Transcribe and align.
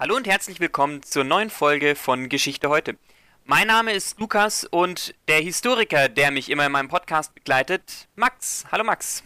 Hallo 0.00 0.16
und 0.16 0.26
herzlich 0.26 0.60
willkommen 0.60 1.02
zur 1.02 1.24
neuen 1.24 1.50
Folge 1.50 1.94
von 1.94 2.30
Geschichte 2.30 2.70
heute. 2.70 2.96
Mein 3.44 3.66
Name 3.66 3.92
ist 3.92 4.18
Lukas 4.18 4.64
und 4.64 5.14
der 5.28 5.42
Historiker, 5.42 6.08
der 6.08 6.30
mich 6.30 6.48
immer 6.48 6.64
in 6.64 6.72
meinem 6.72 6.88
Podcast 6.88 7.34
begleitet, 7.34 8.08
Max. 8.16 8.64
Hallo 8.72 8.82
Max. 8.82 9.22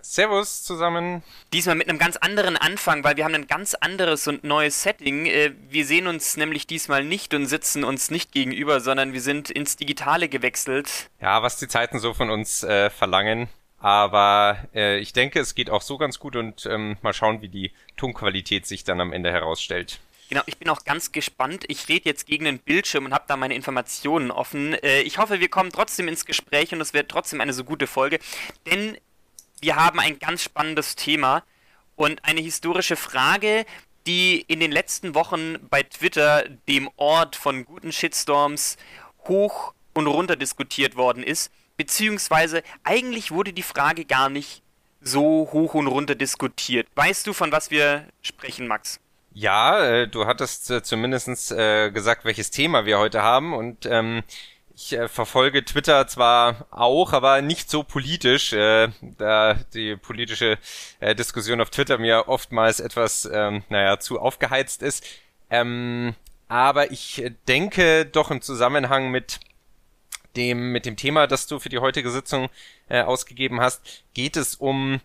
Servus 0.00 0.64
zusammen. 0.64 1.22
Diesmal 1.52 1.76
mit 1.76 1.88
einem 1.88 2.00
ganz 2.00 2.16
anderen 2.16 2.56
Anfang, 2.56 3.04
weil 3.04 3.16
wir 3.16 3.24
haben 3.24 3.36
ein 3.36 3.46
ganz 3.46 3.74
anderes 3.74 4.26
und 4.26 4.42
neues 4.42 4.82
Setting. 4.82 5.26
Äh, 5.26 5.52
wir 5.68 5.86
sehen 5.86 6.08
uns 6.08 6.36
nämlich 6.36 6.66
diesmal 6.66 7.04
nicht 7.04 7.32
und 7.32 7.46
sitzen 7.46 7.84
uns 7.84 8.10
nicht 8.10 8.32
gegenüber, 8.32 8.80
sondern 8.80 9.12
wir 9.12 9.20
sind 9.20 9.48
ins 9.48 9.76
Digitale 9.76 10.28
gewechselt. 10.28 11.08
Ja, 11.20 11.44
was 11.44 11.56
die 11.58 11.68
Zeiten 11.68 12.00
so 12.00 12.14
von 12.14 12.30
uns 12.30 12.64
äh, 12.64 12.90
verlangen. 12.90 13.48
Aber 13.80 14.58
äh, 14.74 14.98
ich 14.98 15.14
denke, 15.14 15.40
es 15.40 15.54
geht 15.54 15.70
auch 15.70 15.80
so 15.80 15.96
ganz 15.96 16.18
gut 16.18 16.36
und 16.36 16.66
ähm, 16.66 16.98
mal 17.00 17.14
schauen, 17.14 17.40
wie 17.40 17.48
die 17.48 17.72
Tonqualität 17.96 18.66
sich 18.66 18.84
dann 18.84 19.00
am 19.00 19.12
Ende 19.12 19.32
herausstellt. 19.32 20.00
Genau, 20.28 20.42
ich 20.46 20.58
bin 20.58 20.68
auch 20.68 20.84
ganz 20.84 21.12
gespannt. 21.12 21.64
Ich 21.66 21.88
rede 21.88 22.08
jetzt 22.08 22.26
gegen 22.26 22.44
den 22.44 22.58
Bildschirm 22.58 23.06
und 23.06 23.14
habe 23.14 23.24
da 23.26 23.36
meine 23.36 23.54
Informationen 23.54 24.30
offen. 24.30 24.74
Äh, 24.74 25.00
ich 25.00 25.16
hoffe, 25.16 25.40
wir 25.40 25.48
kommen 25.48 25.72
trotzdem 25.72 26.08
ins 26.08 26.26
Gespräch 26.26 26.72
und 26.72 26.80
es 26.80 26.92
wird 26.92 27.10
trotzdem 27.10 27.40
eine 27.40 27.54
so 27.54 27.64
gute 27.64 27.86
Folge. 27.86 28.20
Denn 28.70 28.98
wir 29.62 29.76
haben 29.76 29.98
ein 29.98 30.18
ganz 30.18 30.42
spannendes 30.42 30.94
Thema 30.94 31.42
und 31.96 32.22
eine 32.24 32.40
historische 32.42 32.96
Frage, 32.96 33.64
die 34.06 34.42
in 34.42 34.60
den 34.60 34.72
letzten 34.72 35.14
Wochen 35.14 35.56
bei 35.70 35.82
Twitter, 35.82 36.44
dem 36.68 36.90
Ort 36.96 37.34
von 37.34 37.64
guten 37.64 37.92
Shitstorms, 37.92 38.76
hoch 39.26 39.72
und 39.94 40.06
runter 40.06 40.36
diskutiert 40.36 40.96
worden 40.96 41.22
ist 41.22 41.50
beziehungsweise 41.80 42.62
eigentlich 42.84 43.30
wurde 43.30 43.54
die 43.54 43.62
Frage 43.62 44.04
gar 44.04 44.28
nicht 44.28 44.60
so 45.00 45.48
hoch 45.50 45.72
und 45.72 45.86
runter 45.86 46.14
diskutiert. 46.14 46.86
Weißt 46.94 47.26
du, 47.26 47.32
von 47.32 47.52
was 47.52 47.70
wir 47.70 48.04
sprechen, 48.20 48.66
Max? 48.66 49.00
Ja, 49.32 49.82
äh, 49.82 50.06
du 50.06 50.26
hattest 50.26 50.70
äh, 50.70 50.82
zumindest 50.82 51.50
äh, 51.52 51.90
gesagt, 51.90 52.26
welches 52.26 52.50
Thema 52.50 52.84
wir 52.84 52.98
heute 52.98 53.22
haben 53.22 53.54
und 53.54 53.86
ähm, 53.86 54.22
ich 54.74 54.92
äh, 54.92 55.08
verfolge 55.08 55.64
Twitter 55.64 56.06
zwar 56.06 56.66
auch, 56.70 57.14
aber 57.14 57.40
nicht 57.40 57.70
so 57.70 57.82
politisch, 57.82 58.52
äh, 58.52 58.88
da 59.16 59.54
die 59.72 59.96
politische 59.96 60.58
äh, 60.98 61.14
Diskussion 61.14 61.62
auf 61.62 61.70
Twitter 61.70 61.96
mir 61.96 62.28
oftmals 62.28 62.80
etwas, 62.80 63.26
ähm, 63.32 63.62
naja, 63.70 63.98
zu 64.00 64.20
aufgeheizt 64.20 64.82
ist. 64.82 65.06
Ähm, 65.48 66.14
aber 66.48 66.90
ich 66.90 67.24
denke 67.48 68.04
doch 68.04 68.30
im 68.30 68.42
Zusammenhang 68.42 69.10
mit 69.10 69.40
dem, 70.36 70.72
mit 70.72 70.86
dem 70.86 70.96
Thema, 70.96 71.26
das 71.26 71.46
du 71.46 71.58
für 71.58 71.68
die 71.68 71.78
heutige 71.78 72.10
Sitzung 72.10 72.48
äh, 72.88 73.02
ausgegeben 73.02 73.60
hast, 73.60 74.04
geht 74.14 74.36
es 74.36 74.54
um 74.54 75.00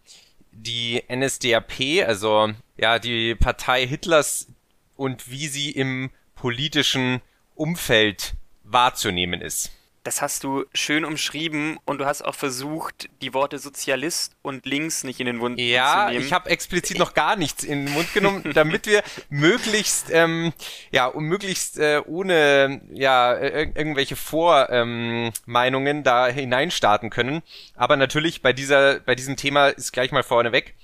die 0.51 1.03
NSDAP, 1.13 2.05
also 2.05 2.49
ja, 2.77 2.99
die 2.99 3.35
Partei 3.35 3.85
Hitlers 3.85 4.47
und 4.95 5.29
wie 5.29 5.47
sie 5.47 5.71
im 5.71 6.11
politischen 6.35 7.21
Umfeld 7.55 8.33
wahrzunehmen 8.63 9.41
ist. 9.41 9.71
Das 10.05 10.21
hast 10.21 10.43
du 10.43 10.65
schön 10.71 11.03
umschrieben 11.03 11.79
und 11.85 11.97
du 11.97 12.05
hast 12.05 12.21
auch 12.21 12.35
versucht, 12.35 13.09
die 13.23 13.33
Worte 13.33 13.57
Sozialist 13.57 14.35
und 14.43 14.67
links 14.67 15.03
nicht 15.03 15.19
in 15.19 15.25
den 15.25 15.37
Mund 15.37 15.59
ja, 15.59 15.65
zu 15.65 16.11
nehmen. 16.11 16.21
Ja, 16.21 16.27
ich 16.27 16.31
habe 16.31 16.47
explizit 16.51 16.99
noch 16.99 17.15
gar 17.15 17.35
nichts 17.35 17.63
in 17.63 17.87
den 17.87 17.93
Mund 17.95 18.13
genommen, 18.13 18.43
damit 18.53 18.85
wir 18.85 19.01
möglichst, 19.29 20.11
ähm, 20.11 20.53
ja, 20.91 21.07
um 21.07 21.23
möglichst 21.23 21.79
äh, 21.79 22.03
ohne 22.05 22.81
ja 22.93 23.35
irgendwelche 23.35 24.15
Vormeinungen 24.15 25.97
ähm, 25.97 26.03
da 26.03 26.27
hineinstarten 26.27 27.09
können. 27.09 27.41
Aber 27.75 27.97
natürlich 27.97 28.43
bei 28.43 28.53
dieser, 28.53 28.99
bei 28.99 29.15
diesem 29.15 29.37
Thema 29.37 29.69
ist 29.69 29.91
gleich 29.91 30.11
mal 30.11 30.21
vorneweg 30.21 30.75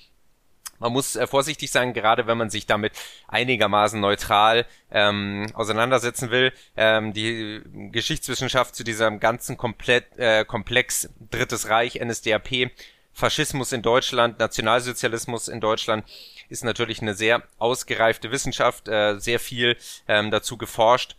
man 0.82 0.92
muss 0.92 1.16
äh, 1.16 1.28
vorsichtig 1.28 1.72
sein, 1.72 1.94
gerade 1.94 2.28
wenn 2.28 2.38
man 2.38 2.50
sich 2.50 2.66
damit 2.66 2.94
einigermaßen 3.28 4.02
neutral 4.02 4.66
ähm, 4.92 5.48
auseinandersetzen 5.54 6.32
will. 6.32 6.52
Ähm, 6.76 7.14
die 7.14 7.62
Geschichtswissenschaft 7.92 8.76
zu 8.76 8.84
diesem 8.84 9.20
ganzen 9.20 9.58
komplett, 9.58 10.18
äh, 10.18 10.44
Komplex 10.44 11.10
Drittes 11.30 11.70
Reich, 11.70 12.02
NSDAP, 12.04 12.72
Faschismus 13.14 13.72
in 13.72 13.84
Deutschland, 13.84 14.40
Nationalsozialismus 14.40 15.48
in 15.48 15.62
Deutschland 15.62 16.04
ist 16.50 16.64
natürlich 16.64 17.02
eine 17.02 17.14
sehr 17.14 17.44
ausgereifte 17.60 18.32
Wissenschaft, 18.32 18.88
äh, 18.88 19.20
sehr 19.20 19.40
viel 19.40 19.78
ähm, 20.08 20.32
dazu 20.32 20.58
geforscht. 20.58 21.16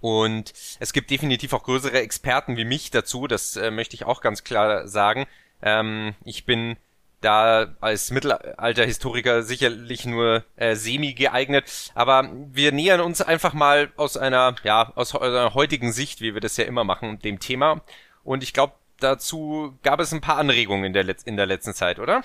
Und 0.00 0.52
es 0.78 0.92
gibt 0.92 1.10
definitiv 1.10 1.52
auch 1.52 1.64
größere 1.64 2.00
Experten 2.00 2.56
wie 2.56 2.64
mich 2.64 2.90
dazu, 2.90 3.26
das 3.26 3.56
äh, 3.56 3.70
möchte 3.70 3.96
ich 3.96 4.04
auch 4.04 4.20
ganz 4.20 4.44
klar 4.44 4.86
sagen. 4.86 5.26
Ähm, 5.62 6.14
ich 6.24 6.44
bin 6.44 6.76
da 7.22 7.74
als 7.80 8.10
Mittelalterhistoriker 8.10 9.42
sicherlich 9.42 10.04
nur 10.04 10.44
äh, 10.56 10.74
semi 10.74 11.14
geeignet, 11.14 11.90
aber 11.94 12.30
wir 12.52 12.72
nähern 12.72 13.00
uns 13.00 13.22
einfach 13.22 13.54
mal 13.54 13.92
aus 13.96 14.16
einer, 14.16 14.54
ja, 14.64 14.92
aus 14.94 15.14
einer 15.14 15.54
heutigen 15.54 15.92
Sicht, 15.92 16.20
wie 16.20 16.34
wir 16.34 16.40
das 16.40 16.56
ja 16.56 16.64
immer 16.64 16.84
machen, 16.84 17.18
dem 17.20 17.40
Thema. 17.40 17.80
Und 18.24 18.42
ich 18.42 18.52
glaube, 18.52 18.74
dazu 18.98 19.78
gab 19.82 20.00
es 20.00 20.12
ein 20.12 20.20
paar 20.20 20.36
Anregungen 20.36 20.84
in 20.84 20.92
der, 20.92 21.16
in 21.24 21.36
der 21.36 21.46
letzten 21.46 21.74
Zeit, 21.74 21.98
oder? 21.98 22.22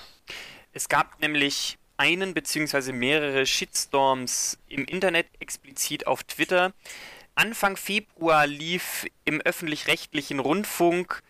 Es 0.72 0.88
gab 0.88 1.20
nämlich 1.20 1.78
einen 1.96 2.34
beziehungsweise 2.34 2.92
mehrere 2.92 3.44
Shitstorms 3.46 4.58
im 4.68 4.84
Internet, 4.84 5.26
explizit 5.40 6.06
auf 6.06 6.22
Twitter. 6.24 6.72
Anfang 7.34 7.76
Februar 7.76 8.46
lief 8.46 9.06
im 9.24 9.40
öffentlich-rechtlichen 9.40 10.38
Rundfunk 10.38 11.22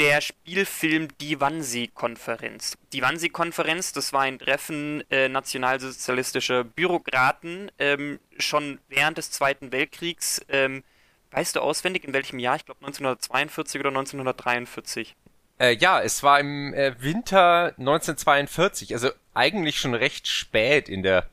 der 0.00 0.22
Spielfilm 0.22 1.08
Die 1.20 1.40
Wannsee-Konferenz. 1.40 2.78
Die 2.94 3.02
Wannsee-Konferenz, 3.02 3.92
das 3.92 4.14
war 4.14 4.22
ein 4.22 4.38
Treffen 4.38 5.04
äh, 5.10 5.28
nationalsozialistischer 5.28 6.64
Bürokraten 6.64 7.70
ähm, 7.78 8.18
schon 8.38 8.78
während 8.88 9.18
des 9.18 9.30
Zweiten 9.30 9.72
Weltkriegs. 9.72 10.40
Ähm, 10.48 10.84
weißt 11.32 11.54
du 11.54 11.60
auswendig, 11.60 12.04
in 12.04 12.14
welchem 12.14 12.38
Jahr? 12.38 12.56
Ich 12.56 12.64
glaube 12.64 12.80
1942 12.80 13.78
oder 13.78 13.90
1943. 13.90 15.16
Äh, 15.58 15.76
ja, 15.76 16.00
es 16.00 16.22
war 16.22 16.40
im 16.40 16.72
äh, 16.72 16.94
Winter 17.02 17.74
1942, 17.78 18.94
also 18.94 19.10
eigentlich 19.34 19.78
schon 19.78 19.92
recht 19.92 20.26
spät 20.26 20.88
in 20.88 21.02
der 21.02 21.26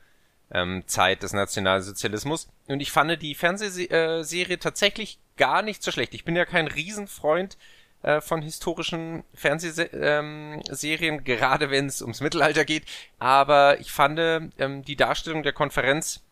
ähm, 0.51 0.83
Zeit 0.87 1.23
des 1.23 1.31
Nationalsozialismus. 1.31 2.49
Und 2.67 2.81
ich 2.81 2.91
fand 2.91 3.21
die 3.21 3.33
Fernsehserie 3.33 4.55
äh, 4.55 4.57
tatsächlich 4.57 5.19
gar 5.37 5.61
nicht 5.61 5.81
so 5.81 5.91
schlecht. 5.93 6.13
Ich 6.13 6.25
bin 6.25 6.35
ja 6.35 6.43
kein 6.43 6.67
Riesenfreund 6.67 7.57
äh, 8.03 8.21
von 8.21 8.41
historischen 8.41 9.23
Fernsehserien, 9.33 10.63
ähm, 10.71 11.23
gerade 11.23 11.71
wenn 11.71 11.87
es 11.87 12.01
ums 12.01 12.21
Mittelalter 12.21 12.65
geht. 12.65 12.83
Aber 13.19 13.79
ich 13.79 13.91
fand 13.91 14.19
ähm, 14.19 14.83
die 14.83 14.95
Darstellung 14.95 15.43
der 15.43 15.53
Konferenz, 15.53 16.23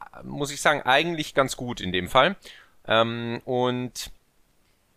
äh, 0.00 0.22
muss 0.22 0.50
ich 0.50 0.60
sagen, 0.60 0.82
eigentlich 0.82 1.34
ganz 1.34 1.56
gut 1.56 1.80
in 1.80 1.92
dem 1.92 2.08
Fall. 2.08 2.36
Ähm, 2.88 3.40
und 3.44 4.10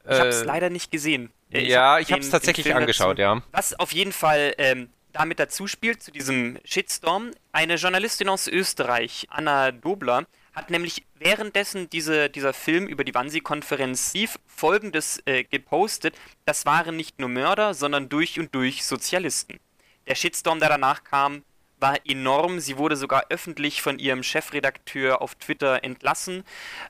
äh, 0.06 0.14
ich 0.14 0.20
habe 0.20 0.30
es 0.30 0.44
leider 0.44 0.70
nicht 0.70 0.92
gesehen. 0.92 1.32
Ich 1.50 1.68
ja, 1.68 1.94
hab 1.94 2.02
ich 2.02 2.12
habe 2.12 2.22
es 2.22 2.30
tatsächlich 2.30 2.74
angeschaut, 2.74 3.20
dazu, 3.20 3.40
ja. 3.40 3.44
Was 3.52 3.80
auf 3.80 3.92
jeden 3.92 4.12
Fall 4.12 4.54
ähm, 4.58 4.90
damit 5.12 5.40
dazu 5.40 5.68
spielt, 5.68 6.04
zu 6.04 6.12
diesem 6.12 6.60
Shitstorm, 6.64 7.32
eine 7.52 7.76
Journalistin 7.76 8.30
aus 8.30 8.48
Österreich, 8.48 9.28
Anna 9.30 9.72
Dobler, 9.72 10.26
hat 10.54 10.70
nämlich 10.70 11.06
währenddessen 11.16 11.90
diese, 11.90 12.30
dieser 12.30 12.54
Film 12.54 12.88
über 12.88 13.04
die 13.04 13.14
Wannsee-Konferenz 13.14 14.14
lief, 14.14 14.40
folgendes 14.46 15.22
äh, 15.26 15.44
gepostet: 15.44 16.16
Das 16.46 16.66
waren 16.66 16.96
nicht 16.96 17.20
nur 17.20 17.30
Mörder, 17.30 17.74
sondern 17.74 18.10
durch 18.10 18.40
und 18.40 18.54
durch 18.56 18.86
Sozialisten. 18.86 19.60
Der 20.08 20.16
Shitstorm, 20.16 20.60
der 20.60 20.70
danach 20.70 21.04
kam, 21.04 21.44
war 21.80 21.98
enorm. 22.06 22.60
Sie 22.60 22.78
wurde 22.78 22.96
sogar 22.96 23.26
öffentlich 23.30 23.82
von 23.82 24.00
ihrem 24.00 24.24
Chefredakteur 24.24 25.22
auf 25.22 25.36
Twitter 25.36 25.84
entlassen. 25.84 26.44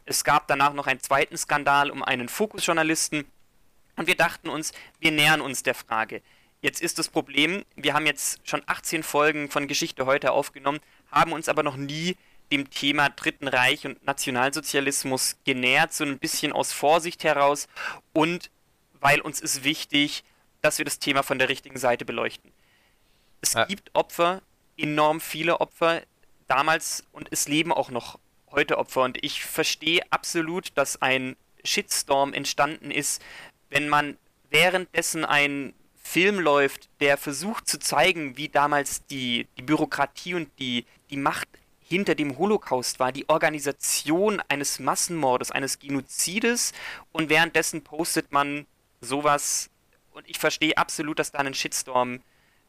Es 0.06 0.24
gab 0.24 0.48
danach 0.48 0.74
noch 0.74 0.88
einen 0.88 1.00
zweiten 1.00 1.38
Skandal 1.38 1.92
um 1.92 2.04
einen 2.04 2.30
Fokusjournalisten. 2.30 3.26
Und 3.96 4.08
wir 4.08 4.16
dachten 4.16 4.50
uns, 4.50 4.72
wir 5.00 5.12
nähern 5.12 5.42
uns 5.42 5.64
der 5.64 5.76
Frage. 5.76 6.22
Jetzt 6.62 6.82
ist 6.82 7.00
das 7.00 7.08
Problem, 7.08 7.64
wir 7.76 7.94
haben 7.94 8.06
jetzt 8.06 8.48
schon 8.48 8.62
18 8.66 9.04
Folgen 9.04 9.50
von 9.50 9.68
Geschichte 9.68 10.06
heute 10.06 10.32
aufgenommen, 10.32 10.80
haben 11.12 11.32
uns 11.32 11.48
aber 11.48 11.64
noch 11.64 11.78
nie 11.78 12.18
dem 12.52 12.70
Thema 12.70 13.10
Dritten 13.10 13.48
Reich 13.48 13.86
und 13.86 14.04
Nationalsozialismus 14.06 15.38
genähert, 15.46 15.94
so 15.94 16.04
ein 16.04 16.20
bisschen 16.20 16.52
aus 16.52 16.72
Vorsicht 16.72 17.24
heraus 17.24 17.68
und 18.14 18.50
weil 19.00 19.22
uns 19.22 19.40
ist 19.40 19.64
wichtig, 19.64 20.24
dass 20.62 20.78
wir 20.78 20.86
das 20.86 21.00
Thema 21.00 21.24
von 21.24 21.40
der 21.40 21.50
richtigen 21.50 21.78
Seite 21.78 22.06
beleuchten. 22.06 22.52
Es 23.42 23.56
ah. 23.56 23.66
gibt 23.66 23.92
Opfer, 23.94 24.42
enorm 24.78 25.22
viele 25.22 25.62
Opfer 25.62 26.02
damals 26.48 27.06
und 27.12 27.28
es 27.32 27.48
leben 27.48 27.72
auch 27.72 27.90
noch 27.92 28.20
heute 28.52 28.78
Opfer 28.78 29.04
und 29.04 29.24
ich 29.24 29.46
verstehe 29.46 30.02
absolut, 30.10 30.72
dass 30.76 31.02
ein 31.02 31.36
Shitstorm 31.64 32.34
entstanden 32.34 32.92
ist, 32.92 33.22
wenn 33.70 33.88
man 33.88 34.18
währenddessen 34.50 35.26
ein 35.26 35.74
Film 36.02 36.40
läuft, 36.40 36.90
der 37.02 37.18
versucht 37.18 37.68
zu 37.68 37.78
zeigen, 37.80 38.36
wie 38.36 38.50
damals 38.50 39.06
die, 39.06 39.48
die 39.58 39.62
Bürokratie 39.62 40.34
und 40.34 40.50
die, 40.58 40.86
die 41.12 41.18
Macht 41.18 41.48
hinter 41.90 42.14
dem 42.16 42.38
Holocaust 42.38 43.00
war, 43.00 43.12
die 43.12 43.28
Organisation 43.28 44.42
eines 44.48 44.80
Massenmordes, 44.80 45.52
eines 45.52 45.80
Genozides. 45.80 46.72
Und 47.12 47.30
währenddessen 47.30 47.84
postet 47.84 48.32
man 48.32 48.68
sowas. 49.02 49.72
Und 50.12 50.30
ich 50.30 50.38
verstehe 50.38 50.78
absolut, 50.78 51.18
dass 51.18 51.32
da 51.32 51.40
ein 51.40 51.54
Shitstorm 51.54 52.22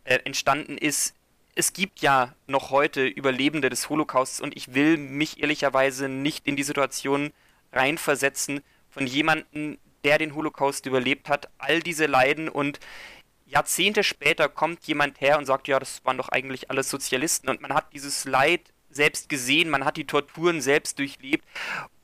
äh, 0.04 0.18
entstanden 0.24 0.78
ist. 0.78 1.14
es 1.54 1.74
gibt 1.74 2.00
ja 2.00 2.32
noch 2.46 2.70
heute 2.70 3.06
Überlebende 3.06 3.68
des 3.68 3.90
Holocausts. 3.90 4.40
Und 4.40 4.56
ich 4.56 4.74
will 4.74 4.96
mich 4.96 5.42
ehrlicherweise 5.42 6.08
nicht 6.08 6.46
in 6.46 6.56
die 6.56 6.62
Situation 6.62 7.32
reinversetzen 7.72 8.62
von 8.88 9.06
jemandem, 9.06 9.78
der 10.04 10.16
den 10.16 10.34
Holocaust 10.34 10.86
überlebt 10.86 11.28
hat, 11.28 11.50
all 11.58 11.80
diese 11.80 12.06
Leiden 12.06 12.48
und 12.48 12.80
Jahrzehnte 13.44 14.02
später 14.02 14.48
kommt 14.48 14.84
jemand 14.84 15.20
her 15.20 15.36
und 15.36 15.44
sagt, 15.44 15.68
ja, 15.68 15.78
das 15.78 16.04
waren 16.04 16.16
doch 16.16 16.28
eigentlich 16.28 16.70
alles 16.70 16.88
Sozialisten. 16.88 17.50
Und 17.50 17.60
man 17.60 17.74
hat 17.74 17.92
dieses 17.92 18.24
Leid 18.24 18.72
selbst 18.90 19.28
gesehen, 19.28 19.70
man 19.70 19.84
hat 19.84 19.96
die 19.96 20.06
Torturen 20.06 20.60
selbst 20.60 20.98
durchlebt. 20.98 21.44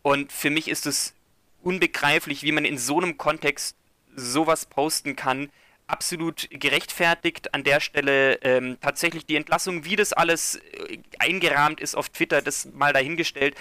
Und 0.02 0.32
für 0.32 0.50
mich 0.50 0.68
ist 0.68 0.86
es 0.86 1.14
unbegreiflich, 1.62 2.42
wie 2.42 2.52
man 2.52 2.64
in 2.64 2.78
so 2.78 3.00
einem 3.00 3.18
Kontext 3.18 3.76
sowas 4.14 4.66
posten 4.66 5.16
kann. 5.16 5.50
Absolut 5.88 6.48
gerechtfertigt 6.50 7.54
an 7.54 7.64
der 7.64 7.80
Stelle 7.80 8.36
ähm, 8.42 8.78
tatsächlich 8.80 9.26
die 9.26 9.36
Entlassung, 9.36 9.84
wie 9.84 9.96
das 9.96 10.12
alles 10.12 10.56
äh, 10.56 10.98
eingerahmt 11.18 11.80
ist 11.80 11.96
auf 11.96 12.08
Twitter, 12.08 12.42
das 12.42 12.66
mal 12.72 12.92
dahingestellt. 12.92 13.54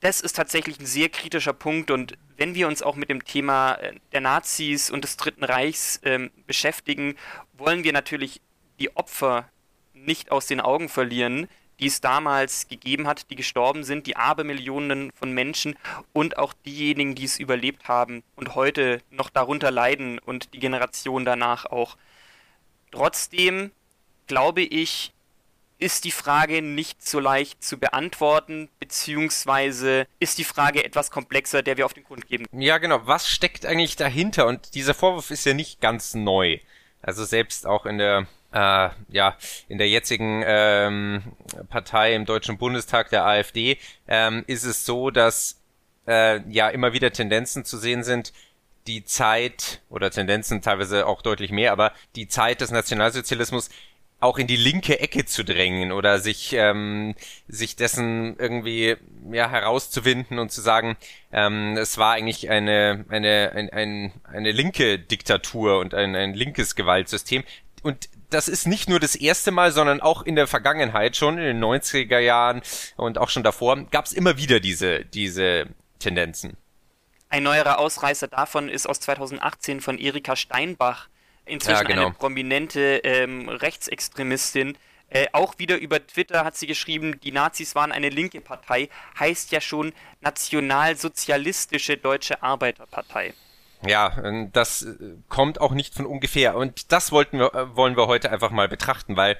Das 0.00 0.20
ist 0.20 0.36
tatsächlich 0.36 0.78
ein 0.78 0.86
sehr 0.86 1.08
kritischer 1.08 1.54
Punkt. 1.54 1.90
Und 1.90 2.18
wenn 2.36 2.54
wir 2.54 2.68
uns 2.68 2.82
auch 2.82 2.94
mit 2.94 3.10
dem 3.10 3.24
Thema 3.24 3.74
äh, 3.74 3.94
der 4.12 4.20
Nazis 4.20 4.90
und 4.90 5.02
des 5.02 5.16
Dritten 5.16 5.44
Reichs 5.44 6.00
ähm, 6.04 6.30
beschäftigen, 6.46 7.16
wollen 7.54 7.84
wir 7.84 7.92
natürlich 7.92 8.40
die 8.78 8.94
Opfer 8.96 9.48
nicht 9.92 10.30
aus 10.30 10.46
den 10.46 10.60
Augen 10.60 10.88
verlieren, 10.88 11.48
die 11.80 11.86
es 11.86 12.00
damals 12.00 12.68
gegeben 12.68 13.06
hat, 13.06 13.30
die 13.30 13.36
gestorben 13.36 13.84
sind, 13.84 14.06
die 14.06 14.16
Abermillionen 14.16 15.10
von 15.12 15.32
Menschen 15.32 15.76
und 16.12 16.38
auch 16.38 16.52
diejenigen, 16.64 17.14
die 17.14 17.24
es 17.24 17.38
überlebt 17.38 17.88
haben 17.88 18.22
und 18.36 18.54
heute 18.54 19.00
noch 19.10 19.30
darunter 19.30 19.70
leiden 19.70 20.18
und 20.18 20.54
die 20.54 20.60
Generation 20.60 21.24
danach 21.24 21.66
auch. 21.66 21.96
Trotzdem 22.90 23.72
glaube 24.26 24.62
ich, 24.62 25.12
ist 25.78 26.04
die 26.04 26.12
Frage 26.12 26.62
nicht 26.62 27.06
so 27.06 27.18
leicht 27.20 27.62
zu 27.62 27.78
beantworten, 27.78 28.68
beziehungsweise 28.78 30.06
ist 30.20 30.38
die 30.38 30.44
Frage 30.44 30.84
etwas 30.84 31.10
komplexer, 31.10 31.62
der 31.62 31.76
wir 31.76 31.84
auf 31.84 31.94
den 31.94 32.04
Grund 32.04 32.26
geben. 32.28 32.46
Ja, 32.52 32.78
genau. 32.78 33.06
Was 33.06 33.28
steckt 33.28 33.66
eigentlich 33.66 33.96
dahinter? 33.96 34.46
Und 34.46 34.74
dieser 34.74 34.94
Vorwurf 34.94 35.30
ist 35.30 35.44
ja 35.44 35.52
nicht 35.52 35.80
ganz 35.80 36.14
neu. 36.14 36.58
Also 37.02 37.24
selbst 37.24 37.66
auch 37.66 37.84
in 37.86 37.98
der 37.98 38.26
äh, 38.54 38.90
ja 39.08 39.36
in 39.68 39.78
der 39.78 39.88
jetzigen 39.88 40.42
ähm, 40.46 41.22
Partei 41.68 42.14
im 42.14 42.24
Deutschen 42.24 42.56
Bundestag 42.56 43.10
der 43.10 43.26
AfD 43.26 43.78
ähm, 44.08 44.44
ist 44.46 44.64
es 44.64 44.86
so, 44.86 45.10
dass 45.10 45.60
äh, 46.06 46.40
ja 46.50 46.68
immer 46.68 46.92
wieder 46.92 47.12
Tendenzen 47.12 47.64
zu 47.64 47.76
sehen 47.76 48.04
sind, 48.04 48.32
die 48.86 49.04
Zeit 49.04 49.82
oder 49.90 50.10
Tendenzen 50.10 50.62
teilweise 50.62 51.06
auch 51.06 51.22
deutlich 51.22 51.50
mehr, 51.50 51.72
aber 51.72 51.92
die 52.16 52.28
Zeit 52.28 52.60
des 52.60 52.70
Nationalsozialismus 52.70 53.70
auch 54.20 54.38
in 54.38 54.46
die 54.46 54.56
linke 54.56 55.00
Ecke 55.00 55.26
zu 55.26 55.44
drängen 55.44 55.92
oder 55.92 56.18
sich 56.18 56.52
ähm, 56.54 57.14
sich 57.48 57.76
dessen 57.76 58.36
irgendwie 58.38 58.96
ja 59.32 59.50
herauszuwinden 59.50 60.38
und 60.38 60.50
zu 60.50 60.60
sagen, 60.60 60.96
ähm, 61.32 61.76
es 61.76 61.98
war 61.98 62.12
eigentlich 62.12 62.48
eine 62.48 63.04
eine 63.08 63.52
ein, 63.54 63.70
ein, 63.70 64.12
eine 64.22 64.52
linke 64.52 64.98
Diktatur 64.98 65.78
und 65.78 65.92
ein, 65.92 66.14
ein 66.14 66.34
linkes 66.34 66.74
Gewaltsystem. 66.74 67.42
Und 67.82 68.08
das 68.34 68.48
ist 68.48 68.66
nicht 68.66 68.88
nur 68.88 69.00
das 69.00 69.14
erste 69.14 69.50
Mal, 69.50 69.72
sondern 69.72 70.00
auch 70.00 70.22
in 70.22 70.34
der 70.34 70.46
Vergangenheit 70.46 71.16
schon 71.16 71.38
in 71.38 71.44
den 71.44 71.64
90er 71.64 72.18
Jahren 72.18 72.62
und 72.96 73.16
auch 73.18 73.28
schon 73.28 73.42
davor 73.42 73.76
gab 73.90 74.06
es 74.06 74.12
immer 74.12 74.36
wieder 74.36 74.60
diese 74.60 75.04
diese 75.04 75.66
Tendenzen. 76.00 76.56
Ein 77.28 77.44
neuerer 77.44 77.78
Ausreißer 77.78 78.28
davon 78.28 78.68
ist 78.68 78.86
aus 78.86 79.00
2018 79.00 79.80
von 79.80 79.98
Erika 79.98 80.36
Steinbach, 80.36 81.08
inzwischen 81.46 81.82
ja, 81.82 81.82
genau. 81.82 82.06
eine 82.06 82.14
prominente 82.14 83.00
ähm, 83.02 83.48
Rechtsextremistin. 83.48 84.76
Äh, 85.08 85.26
auch 85.32 85.58
wieder 85.58 85.78
über 85.78 86.04
Twitter 86.04 86.44
hat 86.44 86.56
sie 86.56 86.66
geschrieben, 86.66 87.20
die 87.20 87.32
Nazis 87.32 87.74
waren 87.74 87.92
eine 87.92 88.08
linke 88.08 88.40
Partei, 88.40 88.88
heißt 89.18 89.52
ja 89.52 89.60
schon 89.60 89.92
Nationalsozialistische 90.20 91.96
Deutsche 91.96 92.42
Arbeiterpartei. 92.42 93.34
Ja, 93.86 94.16
ähm, 94.24 94.50
das 94.52 94.82
äh, 94.82 94.94
kommt 95.28 95.60
auch 95.60 95.72
nicht 95.72 95.94
von 95.94 96.06
ungefähr. 96.06 96.56
Und 96.56 96.92
das 96.92 97.12
wollten 97.12 97.38
wir, 97.38 97.54
äh, 97.54 97.76
wollen 97.76 97.96
wir 97.96 98.06
heute 98.06 98.30
einfach 98.30 98.50
mal 98.50 98.68
betrachten, 98.68 99.16
weil 99.16 99.36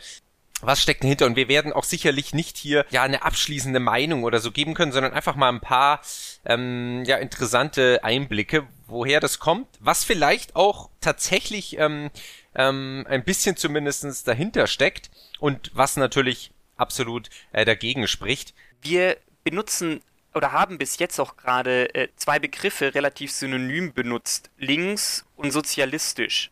was 0.61 0.81
steckt 0.81 1.05
dahinter? 1.05 1.27
Und 1.27 1.37
wir 1.37 1.49
werden 1.49 1.73
auch 1.73 1.85
sicherlich 1.85 2.33
nicht 2.33 2.57
hier 2.57 2.87
ja 2.91 3.03
eine 3.03 3.23
abschließende 3.23 3.81
Meinung 3.81 4.25
oder 4.25 4.41
so 4.41 4.51
geben 4.51 4.75
können, 4.75 4.93
sondern 4.93 5.13
einfach 5.13 5.37
mal 5.37 5.49
ein 5.49 5.61
paar 5.61 6.01
ähm, 6.45 7.03
ja 7.07 7.17
interessante 7.17 8.03
Einblicke, 8.03 8.67
woher 8.87 9.21
das 9.21 9.39
kommt, 9.39 9.67
was 9.81 10.05
vielleicht 10.05 10.57
auch 10.57 10.91
tatsächlich 11.01 11.79
ähm, 11.79 12.11
ähm, 12.55 13.05
ein 13.09 13.25
bisschen 13.25 13.57
zumindestens 13.57 14.25
dahinter 14.25 14.67
steckt 14.67 15.11
und 15.39 15.71
was 15.75 15.97
natürlich 15.97 16.51
absolut 16.77 17.29
äh, 17.53 17.65
dagegen 17.65 18.09
spricht. 18.09 18.55
Wir 18.81 19.17
benutzen 19.43 20.03
oder 20.35 20.53
haben 20.53 20.79
bis 20.79 20.99
jetzt 20.99 21.19
auch 21.21 21.37
gerade 21.37 21.95
äh, 21.95 22.09
zwei 22.17 22.39
Begriffe 22.39 22.95
relativ 22.95 23.31
synonym 23.33 23.93
benutzt, 23.93 24.51
links 24.59 25.25
und 25.37 25.53
sozialistisch. 25.53 26.51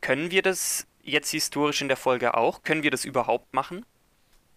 Können 0.00 0.30
wir 0.30 0.42
das 0.42 0.86
jetzt 1.02 1.30
historisch 1.30 1.80
in 1.80 1.88
der 1.88 1.96
Folge 1.96 2.36
auch? 2.36 2.62
Können 2.62 2.82
wir 2.82 2.90
das 2.90 3.04
überhaupt 3.04 3.52
machen? 3.54 3.84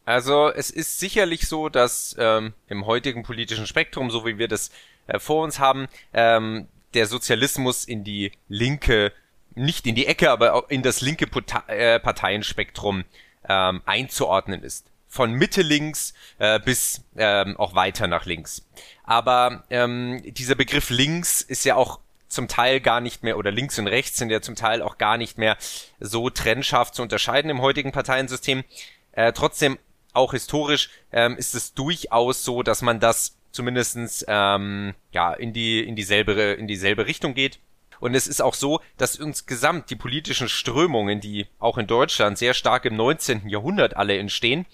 Also 0.05 0.49
es 0.49 0.71
ist 0.71 0.99
sicherlich 0.99 1.47
so, 1.47 1.69
dass 1.69 2.15
ähm, 2.17 2.53
im 2.67 2.85
heutigen 2.85 3.23
politischen 3.23 3.67
Spektrum, 3.67 4.09
so 4.09 4.25
wie 4.25 4.37
wir 4.37 4.47
das 4.47 4.71
äh, 5.07 5.19
vor 5.19 5.43
uns 5.43 5.59
haben, 5.59 5.87
ähm, 6.13 6.67
der 6.95 7.05
Sozialismus 7.05 7.85
in 7.85 8.03
die 8.03 8.31
linke, 8.47 9.13
nicht 9.53 9.85
in 9.85 9.95
die 9.95 10.07
Ecke, 10.07 10.31
aber 10.31 10.65
in 10.69 10.81
das 10.81 11.01
linke 11.01 11.27
Pota 11.27 11.63
äh, 11.67 11.99
Parteienspektrum 11.99 13.03
ähm, 13.47 13.81
einzuordnen 13.85 14.63
ist. 14.63 14.88
Von 15.09 15.33
Mitte 15.33 15.63
links 15.63 16.13
äh, 16.37 16.59
bis 16.59 17.01
ähm, 17.17 17.57
auch 17.57 17.75
weiter 17.75 18.07
nach 18.07 18.25
links. 18.25 18.65
Aber 19.03 19.63
ähm, 19.69 20.21
dieser 20.23 20.55
Begriff 20.55 20.91
links 20.91 21.41
ist 21.41 21.65
ja 21.65 21.75
auch 21.75 21.99
zum 22.27 22.47
Teil 22.47 22.79
gar 22.79 23.01
nicht 23.01 23.23
mehr, 23.23 23.37
oder 23.37 23.51
links 23.51 23.77
und 23.79 23.87
rechts 23.87 24.17
sind 24.17 24.29
ja 24.29 24.39
zum 24.39 24.55
Teil 24.55 24.81
auch 24.81 24.97
gar 24.97 25.17
nicht 25.17 25.37
mehr 25.37 25.57
so 25.99 26.29
trennscharf 26.29 26.91
zu 26.91 27.01
unterscheiden 27.01 27.49
im 27.49 27.61
heutigen 27.61 27.91
Parteiensystem. 27.91 28.63
Äh, 29.11 29.33
trotzdem, 29.33 29.77
auch 30.13 30.31
historisch, 30.31 30.89
ähm, 31.11 31.37
ist 31.37 31.55
es 31.55 31.73
durchaus 31.73 32.43
so, 32.43 32.63
dass 32.63 32.81
man 32.81 32.99
das 32.99 33.35
zumindestens 33.51 34.23
ähm, 34.27 34.93
ja, 35.11 35.33
in, 35.33 35.53
die, 35.53 35.83
in, 35.83 35.95
dieselbe, 35.95 36.33
in 36.33 36.67
dieselbe 36.67 37.05
Richtung 37.07 37.33
geht. 37.33 37.59
Und 37.99 38.15
es 38.15 38.27
ist 38.27 38.41
auch 38.41 38.53
so, 38.53 38.79
dass 38.97 39.15
insgesamt 39.15 39.89
die 39.89 39.95
politischen 39.95 40.49
Strömungen, 40.49 41.19
die 41.19 41.47
auch 41.59 41.77
in 41.77 41.87
Deutschland 41.87 42.37
sehr 42.37 42.53
stark 42.53 42.85
im 42.85 42.95
19. 42.95 43.49
Jahrhundert 43.49 43.97
alle 43.97 44.17
entstehen, 44.17 44.65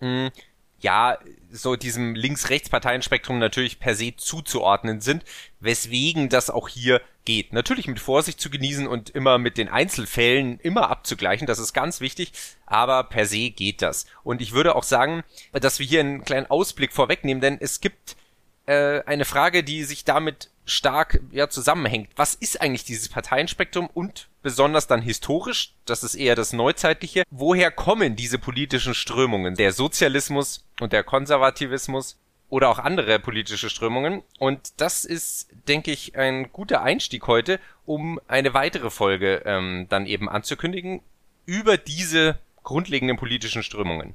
mh, 0.00 0.30
ja, 0.78 1.18
so 1.50 1.74
diesem 1.76 2.14
Links-Rechts-Parteienspektrum 2.14 3.38
natürlich 3.38 3.80
per 3.80 3.94
se 3.94 4.14
zuzuordnen 4.16 5.00
sind, 5.00 5.24
weswegen 5.58 6.28
das 6.28 6.50
auch 6.50 6.68
hier 6.68 7.00
geht. 7.24 7.52
Natürlich 7.52 7.88
mit 7.88 7.98
Vorsicht 7.98 8.40
zu 8.40 8.50
genießen 8.50 8.86
und 8.86 9.10
immer 9.10 9.38
mit 9.38 9.58
den 9.58 9.68
Einzelfällen 9.68 10.60
immer 10.60 10.90
abzugleichen, 10.90 11.46
das 11.46 11.58
ist 11.58 11.72
ganz 11.72 12.00
wichtig, 12.00 12.32
aber 12.66 13.04
per 13.04 13.26
se 13.26 13.50
geht 13.50 13.82
das. 13.82 14.06
Und 14.22 14.40
ich 14.42 14.52
würde 14.52 14.74
auch 14.74 14.84
sagen, 14.84 15.24
dass 15.52 15.78
wir 15.78 15.86
hier 15.86 16.00
einen 16.00 16.24
kleinen 16.24 16.46
Ausblick 16.46 16.92
vorwegnehmen, 16.92 17.40
denn 17.40 17.58
es 17.60 17.80
gibt 17.80 18.16
äh, 18.66 19.02
eine 19.04 19.24
Frage, 19.24 19.64
die 19.64 19.84
sich 19.84 20.04
damit 20.04 20.50
stark 20.64 21.20
ja, 21.30 21.48
zusammenhängt. 21.48 22.10
Was 22.16 22.34
ist 22.34 22.60
eigentlich 22.60 22.84
dieses 22.84 23.08
Parteienspektrum 23.08 23.88
und 23.92 24.28
besonders 24.42 24.86
dann 24.86 25.00
historisch, 25.00 25.74
das 25.84 26.02
ist 26.02 26.16
eher 26.16 26.34
das 26.34 26.52
Neuzeitliche, 26.52 27.22
woher 27.30 27.70
kommen 27.70 28.16
diese 28.16 28.38
politischen 28.38 28.94
Strömungen, 28.94 29.54
der 29.54 29.72
Sozialismus 29.72 30.64
und 30.80 30.92
der 30.92 31.04
Konservativismus 31.04 32.18
oder 32.48 32.68
auch 32.68 32.78
andere 32.78 33.18
politische 33.18 33.70
Strömungen. 33.70 34.22
Und 34.38 34.80
das 34.80 35.04
ist, 35.04 35.48
denke 35.68 35.90
ich, 35.90 36.16
ein 36.16 36.52
guter 36.52 36.82
Einstieg 36.82 37.26
heute, 37.26 37.60
um 37.84 38.20
eine 38.28 38.54
weitere 38.54 38.90
Folge 38.90 39.42
ähm, 39.44 39.86
dann 39.88 40.06
eben 40.06 40.28
anzukündigen 40.28 41.00
über 41.44 41.76
diese 41.76 42.38
grundlegenden 42.62 43.16
politischen 43.16 43.62
Strömungen. 43.62 44.14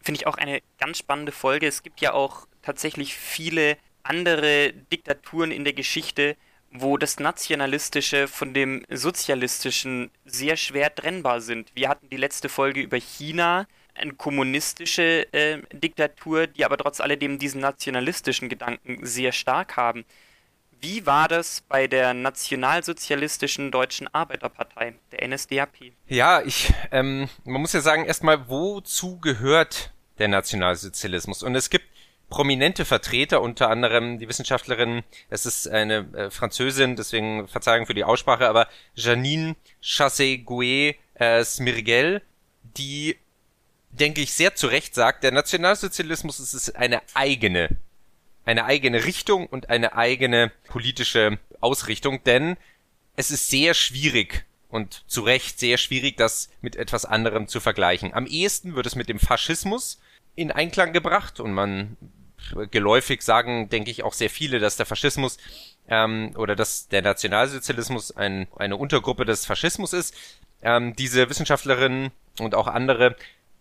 Finde 0.00 0.20
ich 0.20 0.26
auch 0.26 0.38
eine 0.38 0.62
ganz 0.78 0.98
spannende 0.98 1.32
Folge. 1.32 1.66
Es 1.66 1.82
gibt 1.82 2.00
ja 2.00 2.12
auch 2.12 2.46
tatsächlich 2.66 3.14
viele 3.14 3.76
andere 4.02 4.72
Diktaturen 4.92 5.52
in 5.52 5.62
der 5.62 5.72
Geschichte, 5.72 6.36
wo 6.72 6.96
das 6.96 7.20
Nationalistische 7.20 8.26
von 8.26 8.54
dem 8.54 8.84
Sozialistischen 8.90 10.10
sehr 10.24 10.56
schwer 10.56 10.92
trennbar 10.92 11.40
sind. 11.40 11.70
Wir 11.74 11.88
hatten 11.88 12.10
die 12.10 12.16
letzte 12.16 12.48
Folge 12.48 12.80
über 12.80 12.98
China, 12.98 13.66
eine 13.94 14.12
kommunistische 14.14 15.32
äh, 15.32 15.62
Diktatur, 15.72 16.48
die 16.48 16.64
aber 16.64 16.76
trotz 16.76 17.00
alledem 17.00 17.38
diesen 17.38 17.60
nationalistischen 17.60 18.48
Gedanken 18.48 19.06
sehr 19.06 19.32
stark 19.32 19.76
haben. 19.76 20.04
Wie 20.80 21.06
war 21.06 21.28
das 21.28 21.62
bei 21.62 21.86
der 21.86 22.12
nationalsozialistischen 22.12 23.70
Deutschen 23.70 24.12
Arbeiterpartei, 24.12 24.96
der 25.12 25.26
NSDAP? 25.26 25.92
Ja, 26.08 26.42
ich, 26.42 26.74
ähm, 26.90 27.28
man 27.44 27.62
muss 27.62 27.72
ja 27.72 27.80
sagen, 27.80 28.04
erstmal, 28.04 28.48
wozu 28.48 29.18
gehört 29.20 29.92
der 30.18 30.28
Nationalsozialismus? 30.28 31.42
Und 31.42 31.54
es 31.54 31.70
gibt 31.70 31.86
prominente 32.28 32.84
Vertreter, 32.84 33.40
unter 33.40 33.70
anderem 33.70 34.18
die 34.18 34.28
Wissenschaftlerin, 34.28 35.02
es 35.30 35.46
ist 35.46 35.68
eine 35.68 36.06
äh, 36.14 36.30
Französin, 36.30 36.96
deswegen 36.96 37.46
Verzeihung 37.48 37.86
für 37.86 37.94
die 37.94 38.04
Aussprache, 38.04 38.48
aber 38.48 38.68
Janine 38.94 39.54
Chassé-Gouet 39.82 40.96
äh, 41.14 41.44
Smirgel, 41.44 42.22
die 42.62 43.16
denke 43.90 44.20
ich, 44.20 44.32
sehr 44.32 44.54
zu 44.54 44.66
Recht 44.66 44.94
sagt, 44.94 45.24
der 45.24 45.32
Nationalsozialismus 45.32 46.40
ist 46.40 46.76
eine 46.76 47.00
eigene, 47.14 47.68
eine 48.44 48.64
eigene 48.64 49.04
Richtung 49.04 49.46
und 49.46 49.70
eine 49.70 49.94
eigene 49.94 50.52
politische 50.68 51.38
Ausrichtung, 51.60 52.22
denn 52.24 52.56
es 53.16 53.30
ist 53.30 53.48
sehr 53.48 53.74
schwierig 53.74 54.44
und 54.68 55.04
zu 55.06 55.22
Recht 55.22 55.58
sehr 55.58 55.78
schwierig, 55.78 56.16
das 56.16 56.50
mit 56.60 56.76
etwas 56.76 57.04
anderem 57.04 57.48
zu 57.48 57.60
vergleichen. 57.60 58.12
Am 58.12 58.26
ehesten 58.26 58.74
wird 58.74 58.86
es 58.86 58.94
mit 58.94 59.08
dem 59.08 59.18
Faschismus 59.18 60.00
in 60.34 60.52
Einklang 60.52 60.92
gebracht 60.92 61.40
und 61.40 61.52
man 61.52 61.96
geläufig 62.70 63.22
sagen, 63.22 63.68
denke 63.68 63.90
ich, 63.90 64.02
auch 64.02 64.12
sehr 64.12 64.30
viele, 64.30 64.58
dass 64.58 64.76
der 64.76 64.86
Faschismus 64.86 65.38
ähm, 65.88 66.32
oder 66.36 66.56
dass 66.56 66.88
der 66.88 67.02
Nationalsozialismus 67.02 68.16
ein, 68.16 68.48
eine 68.56 68.76
Untergruppe 68.76 69.24
des 69.24 69.46
Faschismus 69.46 69.92
ist. 69.92 70.14
Ähm, 70.62 70.94
diese 70.96 71.28
Wissenschaftlerinnen 71.28 72.10
und 72.40 72.54
auch 72.54 72.66
andere 72.66 73.16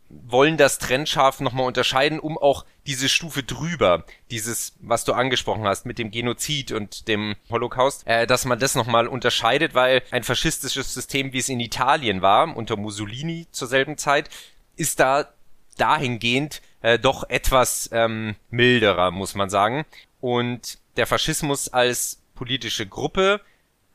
wollen 0.10 0.58
das 0.58 0.78
trennscharf 0.78 1.40
nochmal 1.40 1.66
unterscheiden, 1.66 2.20
um 2.20 2.38
auch 2.38 2.66
diese 2.86 3.10
Stufe 3.10 3.44
drüber, 3.44 4.06
dieses, 4.30 4.74
was 4.80 5.04
du 5.04 5.14
angesprochen 5.14 5.66
hast 5.66 5.86
mit 5.86 5.98
dem 5.98 6.12
Genozid 6.12 6.72
und 6.72 7.08
dem 7.08 7.36
Holocaust, 7.50 8.06
äh, 8.06 8.28
dass 8.28 8.46
man 8.46 8.60
das 8.60 8.76
nochmal 8.76 9.08
unterscheidet, 9.08 9.74
weil 9.74 10.04
ein 10.12 10.24
faschistisches 10.24 10.94
System, 10.94 11.34
wie 11.34 11.40
es 11.40 11.50
in 11.50 11.60
Italien 11.60 12.22
war, 12.22 12.56
unter 12.56 12.78
Mussolini 12.78 13.48
zur 13.52 13.68
selben 13.68 13.98
Zeit, 13.98 14.30
ist 14.76 15.00
da 15.00 15.30
dahingehend 15.78 16.62
äh, 16.86 17.00
doch 17.00 17.28
etwas 17.30 17.90
ähm, 17.92 18.36
milderer, 18.52 19.10
muss 19.10 19.34
man 19.34 19.50
sagen. 19.50 19.86
Und 20.22 20.78
der 20.98 21.08
Faschismus 21.08 21.68
als 21.68 22.22
politische 22.36 22.86
Gruppe 22.86 23.42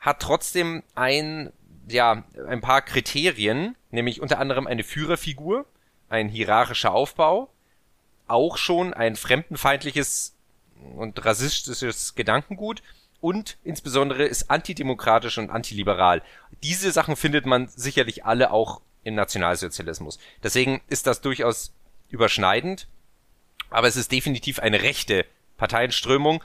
hat 0.00 0.20
trotzdem 0.20 0.82
ein, 0.96 1.52
ja, 1.86 2.24
ein 2.48 2.60
paar 2.60 2.82
Kriterien, 2.82 3.76
nämlich 3.92 4.20
unter 4.20 4.40
anderem 4.40 4.66
eine 4.66 4.82
Führerfigur, 4.82 5.66
ein 6.08 6.28
hierarchischer 6.28 6.92
Aufbau, 6.92 7.48
auch 8.26 8.56
schon 8.56 8.92
ein 8.92 9.14
fremdenfeindliches 9.14 10.34
und 10.96 11.24
rassistisches 11.24 12.16
Gedankengut 12.16 12.82
und 13.20 13.56
insbesondere 13.62 14.24
ist 14.24 14.50
antidemokratisch 14.50 15.38
und 15.38 15.50
antiliberal. 15.50 16.22
Diese 16.64 16.90
Sachen 16.90 17.14
findet 17.14 17.46
man 17.46 17.68
sicherlich 17.68 18.24
alle 18.24 18.50
auch 18.50 18.80
im 19.04 19.14
Nationalsozialismus. 19.14 20.18
Deswegen 20.42 20.80
ist 20.88 21.06
das 21.06 21.20
durchaus 21.20 21.72
überschneidend, 22.10 22.86
aber 23.70 23.88
es 23.88 23.96
ist 23.96 24.12
definitiv 24.12 24.58
eine 24.58 24.82
rechte 24.82 25.24
Parteienströmung, 25.56 26.42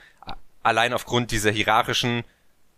allein 0.64 0.94
aufgrund 0.94 1.32
dieser 1.32 1.52
hierarchischen 1.52 2.24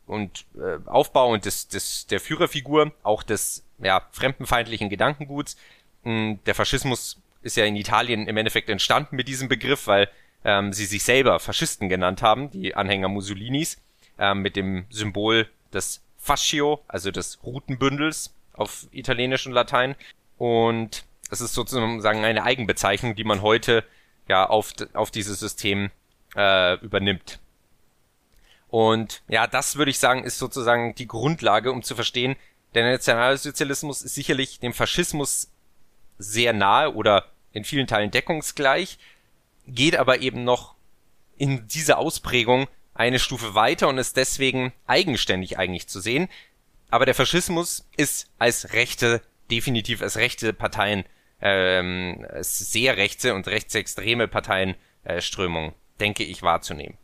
und 0.05 0.45
äh, 0.55 0.77
Aufbau 0.87 1.31
und 1.31 1.45
des, 1.45 1.67
des 1.67 2.07
der 2.07 2.19
Führerfigur, 2.19 2.93
auch 3.03 3.23
des 3.23 3.63
ja, 3.79 4.07
fremdenfeindlichen 4.11 4.89
Gedankenguts, 4.89 5.57
hm, 6.03 6.39
der 6.45 6.55
Faschismus 6.55 7.21
ist 7.41 7.57
ja 7.57 7.65
in 7.65 7.75
Italien 7.75 8.27
im 8.27 8.37
Endeffekt 8.37 8.69
entstanden 8.69 9.15
mit 9.15 9.27
diesem 9.27 9.49
Begriff, 9.49 9.87
weil 9.87 10.09
ähm, 10.43 10.73
sie 10.73 10.85
sich 10.85 11.03
selber 11.03 11.39
Faschisten 11.39 11.89
genannt 11.89 12.21
haben, 12.21 12.51
die 12.51 12.75
Anhänger 12.75 13.09
Mussolinis, 13.09 13.81
ähm, 14.17 14.41
mit 14.41 14.55
dem 14.55 14.85
Symbol 14.89 15.49
des 15.73 16.01
Fascio, 16.17 16.83
also 16.87 17.11
des 17.11 17.39
Rutenbündels 17.43 18.33
auf 18.53 18.87
Italienisch 18.91 19.45
und 19.45 19.53
Latein. 19.53 19.95
Und 20.37 21.05
es 21.29 21.41
ist 21.41 21.53
sozusagen 21.53 22.23
eine 22.23 22.43
Eigenbezeichnung, 22.43 23.15
die 23.15 23.23
man 23.23 23.41
heute 23.41 23.83
ja 24.27 24.47
auf, 24.47 24.73
auf 24.93 25.11
dieses 25.11 25.39
System 25.39 25.91
äh, 26.35 26.75
übernimmt. 26.79 27.39
Und 28.69 29.21
ja, 29.27 29.47
das 29.47 29.77
würde 29.77 29.91
ich 29.91 29.99
sagen, 29.99 30.23
ist 30.23 30.37
sozusagen 30.37 30.95
die 30.95 31.07
Grundlage, 31.07 31.71
um 31.71 31.83
zu 31.83 31.95
verstehen, 31.95 32.35
der 32.73 32.91
Nationalsozialismus 32.91 34.01
ist 34.01 34.15
sicherlich 34.15 34.59
dem 34.59 34.73
Faschismus 34.73 35.49
sehr 36.17 36.53
nahe 36.53 36.93
oder 36.93 37.25
in 37.53 37.63
vielen 37.63 37.87
Teilen 37.87 38.11
deckungsgleich, 38.11 38.97
geht 39.65 39.95
aber 39.95 40.19
eben 40.19 40.43
noch 40.43 40.75
in 41.37 41.67
dieser 41.67 41.97
Ausprägung 41.97 42.67
eine 42.93 43.19
Stufe 43.19 43.55
weiter 43.55 43.87
und 43.87 43.97
ist 43.97 44.17
deswegen 44.17 44.73
eigenständig 44.85 45.57
eigentlich 45.57 45.87
zu 45.87 45.99
sehen. 45.99 46.29
Aber 46.89 47.05
der 47.05 47.15
Faschismus 47.15 47.87
ist 47.95 48.29
als 48.37 48.73
rechte, 48.73 49.21
definitiv 49.51 50.01
als 50.01 50.17
rechte 50.17 50.51
Parteien, 50.53 51.05
ähm, 51.41 52.25
sehr 52.39 52.97
rechte 52.97 53.33
und 53.33 53.47
rechtsextreme 53.47 54.27
Parteienströmung, 54.27 55.69
äh, 55.69 55.73
denke 55.99 56.23
ich, 56.23 56.41
wahrzunehmen. 56.41 56.97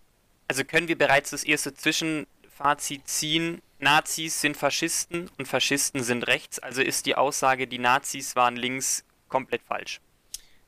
Also 0.47 0.63
können 0.63 0.87
wir 0.87 0.97
bereits 0.97 1.31
das 1.31 1.43
erste 1.43 1.73
Zwischenfazit 1.73 3.07
ziehen, 3.07 3.61
Nazis 3.83 4.41
sind 4.41 4.57
Faschisten 4.57 5.29
und 5.37 5.47
Faschisten 5.47 6.03
sind 6.03 6.27
rechts. 6.27 6.59
Also 6.59 6.81
ist 6.81 7.05
die 7.05 7.15
Aussage, 7.15 7.67
die 7.67 7.79
Nazis 7.79 8.35
waren 8.35 8.55
links, 8.55 9.03
komplett 9.27 9.61
falsch. 9.61 9.99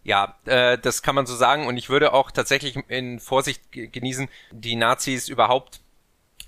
Ja, 0.04 0.38
äh, 0.46 0.78
das 0.78 1.02
kann 1.02 1.16
man 1.16 1.26
so 1.26 1.36
sagen 1.36 1.66
und 1.66 1.78
ich 1.78 1.90
würde 1.90 2.14
auch 2.14 2.30
tatsächlich 2.30 2.78
in 2.90 3.20
Vorsicht 3.20 3.62
genießen, 3.72 4.30
die 4.52 4.76
Nazis 4.76 5.30
überhaupt 5.30 5.82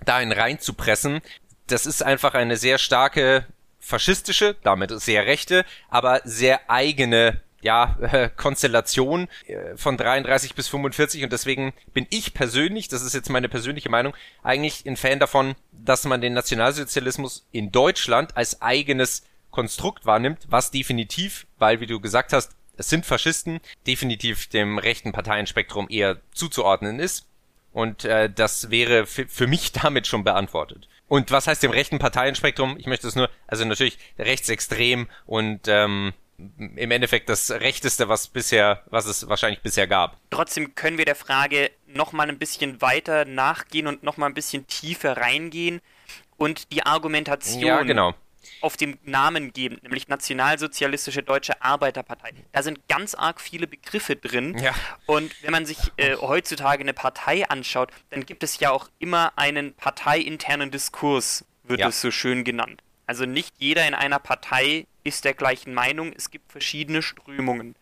dahin 0.06 0.32
reinzupressen. 0.32 1.22
Das 1.66 1.88
ist 1.88 2.04
einfach 2.04 2.36
eine 2.36 2.58
sehr 2.58 2.78
starke 2.78 3.48
faschistische, 3.80 4.56
damit 4.64 4.92
sehr 5.02 5.26
rechte, 5.26 5.66
aber 5.90 6.22
sehr 6.24 6.70
eigene 6.70 7.42
ja, 7.62 7.98
äh, 8.02 8.30
Konstellation 8.36 9.28
äh, 9.46 9.76
von 9.76 9.98
33 9.98 10.56
bis 10.56 10.68
45 10.68 11.24
und 11.24 11.34
deswegen 11.34 11.74
bin 11.94 12.08
ich 12.10 12.34
persönlich, 12.34 12.88
das 12.88 13.02
ist 13.02 13.14
jetzt 13.14 13.30
meine 13.30 13.50
persönliche 13.50 13.90
Meinung, 13.90 14.14
eigentlich 14.44 14.86
ein 14.86 14.98
Fan 14.98 15.20
davon, 15.20 15.56
dass 15.72 16.06
man 16.06 16.22
den 16.22 16.34
Nationalsozialismus 16.34 17.48
in 17.52 17.72
Deutschland 17.72 18.36
als 18.38 18.62
eigenes 18.62 19.24
Konstrukt 19.52 20.06
wahrnimmt, 20.06 20.46
was 20.50 20.72
definitiv, 20.72 21.48
weil 21.58 21.80
wie 21.80 21.88
du 21.88 22.00
gesagt 22.00 22.34
hast, 22.34 22.52
es 22.78 22.90
sind 22.90 23.06
Faschisten, 23.06 23.60
definitiv 23.88 24.48
dem 24.48 24.78
rechten 24.78 25.12
Parteienspektrum 25.12 25.88
eher 25.90 26.22
zuzuordnen 26.32 27.00
ist. 27.00 27.26
Und 27.72 28.06
äh, 28.06 28.30
das 28.30 28.72
wäre 28.72 29.06
für 29.06 29.48
mich 29.48 29.72
damit 29.84 30.08
schon 30.08 30.24
beantwortet. 30.24 30.88
Und 31.08 31.32
was 31.32 31.48
heißt 31.48 31.64
dem 31.64 31.72
rechten 31.72 32.00
Parteienspektrum? 32.00 32.76
Ich 32.78 32.88
möchte 32.88 33.08
es 33.08 33.16
nur, 33.16 33.30
also 33.48 33.64
natürlich 33.66 33.98
rechtsextrem 34.20 35.08
und 35.26 35.68
ähm, 35.68 36.14
im 36.38 36.92
Endeffekt 36.92 37.30
das 37.30 37.50
Rechteste, 37.50 38.10
was 38.10 38.28
bisher, 38.28 38.84
was 38.88 39.06
es 39.06 39.28
wahrscheinlich 39.28 39.62
bisher 39.62 39.88
gab. 39.88 40.18
Trotzdem 40.30 40.76
können 40.76 40.98
wir 40.98 41.06
der 41.06 41.16
Frage 41.16 41.72
nochmal 41.88 42.30
ein 42.30 42.38
bisschen 42.38 42.82
weiter 42.82 43.26
nachgehen 43.26 43.88
und 43.88 44.04
nochmal 44.04 44.30
ein 44.30 44.36
bisschen 44.36 44.68
tiefer 44.68 45.18
reingehen 45.18 45.82
und 46.36 46.72
die 46.72 46.86
Argumentation 46.86 47.64
ja, 47.64 47.82
genau. 47.82 48.14
Auf 48.62 48.78
dem 48.78 48.98
Namen 49.04 49.54
geben, 49.54 49.78
nämlich 49.82 50.08
Nationalsozialistische 50.08 51.24
Deutsche 51.24 51.62
Arbeiterpartei. 51.62 52.32
Da 52.52 52.64
sind 52.64 52.88
ganz 52.88 53.16
arg 53.16 53.42
viele 53.42 53.68
Begriffe 53.68 54.16
drin. 54.16 54.58
Ja. 54.58 54.74
Und 55.06 55.32
wenn 55.44 55.52
man 55.52 55.66
sich 55.66 55.78
äh, 55.98 56.16
heutzutage 56.16 56.82
eine 56.82 56.94
Partei 56.94 57.48
anschaut, 57.48 57.92
dann 58.10 58.26
gibt 58.26 58.44
es 58.44 58.60
ja 58.60 58.72
auch 58.72 58.90
immer 59.00 59.34
einen 59.36 59.74
parteiinternen 59.74 60.72
Diskurs, 60.72 61.46
wird 61.64 61.80
ja. 61.80 61.90
es 61.90 62.02
so 62.02 62.12
schön 62.12 62.44
genannt. 62.44 62.82
Also 63.06 63.26
nicht 63.26 63.56
jeder 63.58 63.88
in 63.88 63.94
einer 63.94 64.20
Partei 64.20 64.86
ist 65.04 65.26
der 65.26 65.34
gleichen 65.34 65.74
Meinung, 65.74 66.14
es 66.16 66.30
gibt 66.30 66.52
verschiedene 66.52 67.02
Strömungen. 67.02 67.76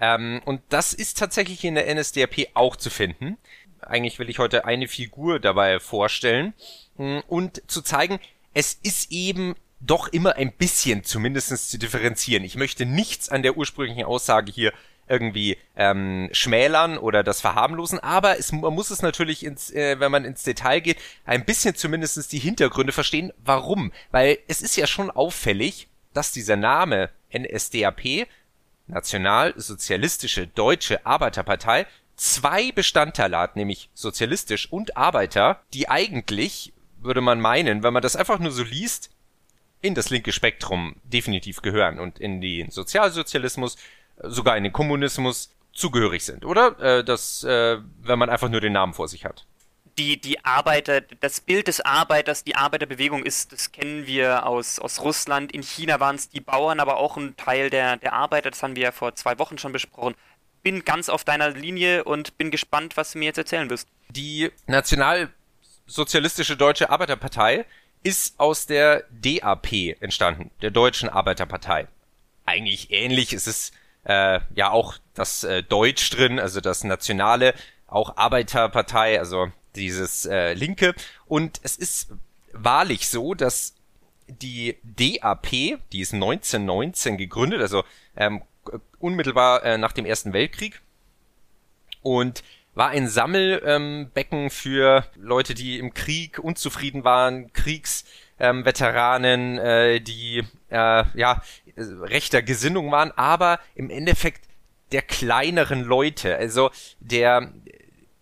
Ähm, 0.00 0.40
und 0.44 0.62
das 0.70 0.92
ist 0.92 1.18
tatsächlich 1.18 1.64
in 1.64 1.76
der 1.76 1.94
NSDAP 1.94 2.48
auch 2.54 2.76
zu 2.76 2.90
finden. 2.90 3.36
Eigentlich 3.80 4.18
will 4.18 4.28
ich 4.28 4.38
heute 4.38 4.64
eine 4.64 4.88
Figur 4.88 5.38
dabei 5.38 5.78
vorstellen 5.78 6.54
hm, 6.96 7.22
und 7.28 7.62
zu 7.70 7.82
zeigen, 7.82 8.18
es 8.52 8.74
ist 8.74 9.12
eben 9.12 9.54
doch 9.80 10.08
immer 10.08 10.36
ein 10.36 10.52
bisschen 10.52 11.04
zumindest 11.04 11.70
zu 11.70 11.78
differenzieren. 11.78 12.44
Ich 12.44 12.56
möchte 12.56 12.84
nichts 12.86 13.28
an 13.28 13.42
der 13.42 13.56
ursprünglichen 13.56 14.04
Aussage 14.04 14.52
hier 14.52 14.72
irgendwie 15.08 15.58
ähm, 15.74 16.28
schmälern 16.32 16.96
oder 16.96 17.24
das 17.24 17.40
verharmlosen, 17.40 17.98
aber 17.98 18.38
es, 18.38 18.52
man 18.52 18.72
muss 18.72 18.90
es 18.90 19.02
natürlich, 19.02 19.44
ins, 19.44 19.70
äh, 19.70 19.98
wenn 19.98 20.12
man 20.12 20.24
ins 20.24 20.44
Detail 20.44 20.80
geht, 20.80 20.98
ein 21.24 21.44
bisschen 21.44 21.74
zumindestens 21.74 22.28
die 22.28 22.38
Hintergründe 22.38 22.92
verstehen, 22.92 23.32
warum. 23.44 23.90
Weil 24.12 24.38
es 24.46 24.62
ist 24.62 24.76
ja 24.76 24.86
schon 24.86 25.10
auffällig, 25.10 25.88
dass 26.14 26.30
dieser 26.30 26.56
Name 26.56 27.10
NSDAP, 27.36 28.28
Nationalsozialistische 28.86 30.46
Deutsche 30.46 31.04
Arbeiterpartei, 31.04 31.86
zwei 32.16 32.70
Bestandteile 32.70 33.38
hat, 33.38 33.56
nämlich 33.56 33.88
sozialistisch 33.94 34.70
und 34.70 34.96
Arbeiter, 34.96 35.60
die 35.72 35.88
eigentlich, 35.88 36.72
würde 37.00 37.20
man 37.20 37.40
meinen, 37.40 37.82
wenn 37.82 37.94
man 37.94 38.02
das 38.02 38.14
einfach 38.14 38.38
nur 38.38 38.52
so 38.52 38.62
liest, 38.62 39.10
in 39.82 39.94
das 39.94 40.10
linke 40.10 40.32
Spektrum 40.32 40.96
definitiv 41.04 41.62
gehören 41.62 41.98
und 41.98 42.18
in 42.18 42.40
den 42.40 42.70
Sozialsozialismus, 42.70 43.76
sogar 44.22 44.56
in 44.56 44.64
den 44.64 44.72
Kommunismus 44.72 45.50
zugehörig 45.72 46.24
sind, 46.24 46.44
oder? 46.44 46.78
Äh, 46.80 47.04
das, 47.04 47.44
äh, 47.44 47.78
wenn 48.02 48.18
man 48.18 48.28
einfach 48.28 48.48
nur 48.48 48.60
den 48.60 48.72
Namen 48.72 48.92
vor 48.92 49.08
sich 49.08 49.24
hat. 49.24 49.46
Die, 49.98 50.20
die 50.20 50.44
Arbeiter, 50.44 51.00
das 51.00 51.40
Bild 51.40 51.68
des 51.68 51.80
Arbeiters, 51.80 52.44
die 52.44 52.54
Arbeiterbewegung 52.54 53.24
ist, 53.24 53.52
das 53.52 53.72
kennen 53.72 54.06
wir 54.06 54.46
aus, 54.46 54.78
aus 54.78 55.00
Russland. 55.00 55.52
In 55.52 55.62
China 55.62 56.00
waren 56.00 56.16
es 56.16 56.28
die 56.28 56.40
Bauern, 56.40 56.80
aber 56.80 56.96
auch 56.96 57.16
ein 57.16 57.36
Teil 57.36 57.70
der, 57.70 57.96
der 57.96 58.12
Arbeiter, 58.12 58.50
das 58.50 58.62
haben 58.62 58.76
wir 58.76 58.84
ja 58.84 58.92
vor 58.92 59.14
zwei 59.14 59.38
Wochen 59.38 59.58
schon 59.58 59.72
besprochen. 59.72 60.14
Bin 60.62 60.84
ganz 60.84 61.08
auf 61.08 61.24
deiner 61.24 61.50
Linie 61.50 62.04
und 62.04 62.36
bin 62.38 62.50
gespannt, 62.50 62.96
was 62.96 63.12
du 63.12 63.18
mir 63.18 63.26
jetzt 63.26 63.38
erzählen 63.38 63.68
wirst. 63.70 63.88
Die 64.10 64.50
Nationalsozialistische 64.66 66.56
Deutsche 66.56 66.90
Arbeiterpartei 66.90 67.64
ist 68.02 68.38
aus 68.38 68.66
der 68.66 69.04
DAP 69.10 70.00
entstanden, 70.00 70.50
der 70.62 70.70
Deutschen 70.70 71.08
Arbeiterpartei. 71.08 71.86
Eigentlich 72.46 72.90
ähnlich, 72.90 73.32
es 73.32 73.46
ist 73.46 73.74
äh, 74.04 74.40
ja 74.54 74.70
auch 74.70 74.96
das 75.14 75.44
äh, 75.44 75.62
Deutsch 75.62 76.10
drin, 76.10 76.38
also 76.38 76.60
das 76.60 76.84
Nationale, 76.84 77.54
auch 77.86 78.16
Arbeiterpartei, 78.16 79.18
also 79.18 79.52
dieses 79.76 80.26
äh, 80.26 80.54
Linke. 80.54 80.94
Und 81.26 81.60
es 81.62 81.76
ist 81.76 82.12
wahrlich 82.52 83.08
so, 83.08 83.34
dass 83.34 83.74
die 84.26 84.76
DAP, 84.82 85.50
die 85.92 86.00
ist 86.00 86.14
1919 86.14 87.18
gegründet, 87.18 87.60
also 87.60 87.84
ähm, 88.16 88.42
unmittelbar 88.98 89.64
äh, 89.64 89.78
nach 89.78 89.92
dem 89.92 90.06
Ersten 90.06 90.32
Weltkrieg 90.32 90.80
und 92.02 92.42
war 92.74 92.90
ein 92.90 93.08
Sammelbecken 93.08 94.44
ähm, 94.44 94.50
für 94.50 95.04
Leute, 95.16 95.54
die 95.54 95.78
im 95.78 95.94
Krieg 95.94 96.38
unzufrieden 96.38 97.04
waren, 97.04 97.52
Kriegsveteranen, 97.52 99.58
ähm, 99.58 99.64
äh, 99.64 100.00
die 100.00 100.44
äh, 100.70 101.04
ja 101.14 101.42
rechter 101.76 102.42
Gesinnung 102.42 102.92
waren, 102.92 103.12
aber 103.12 103.58
im 103.74 103.90
Endeffekt 103.90 104.48
der 104.92 105.02
kleineren 105.02 105.82
Leute, 105.82 106.36
also 106.36 106.70
der 107.00 107.52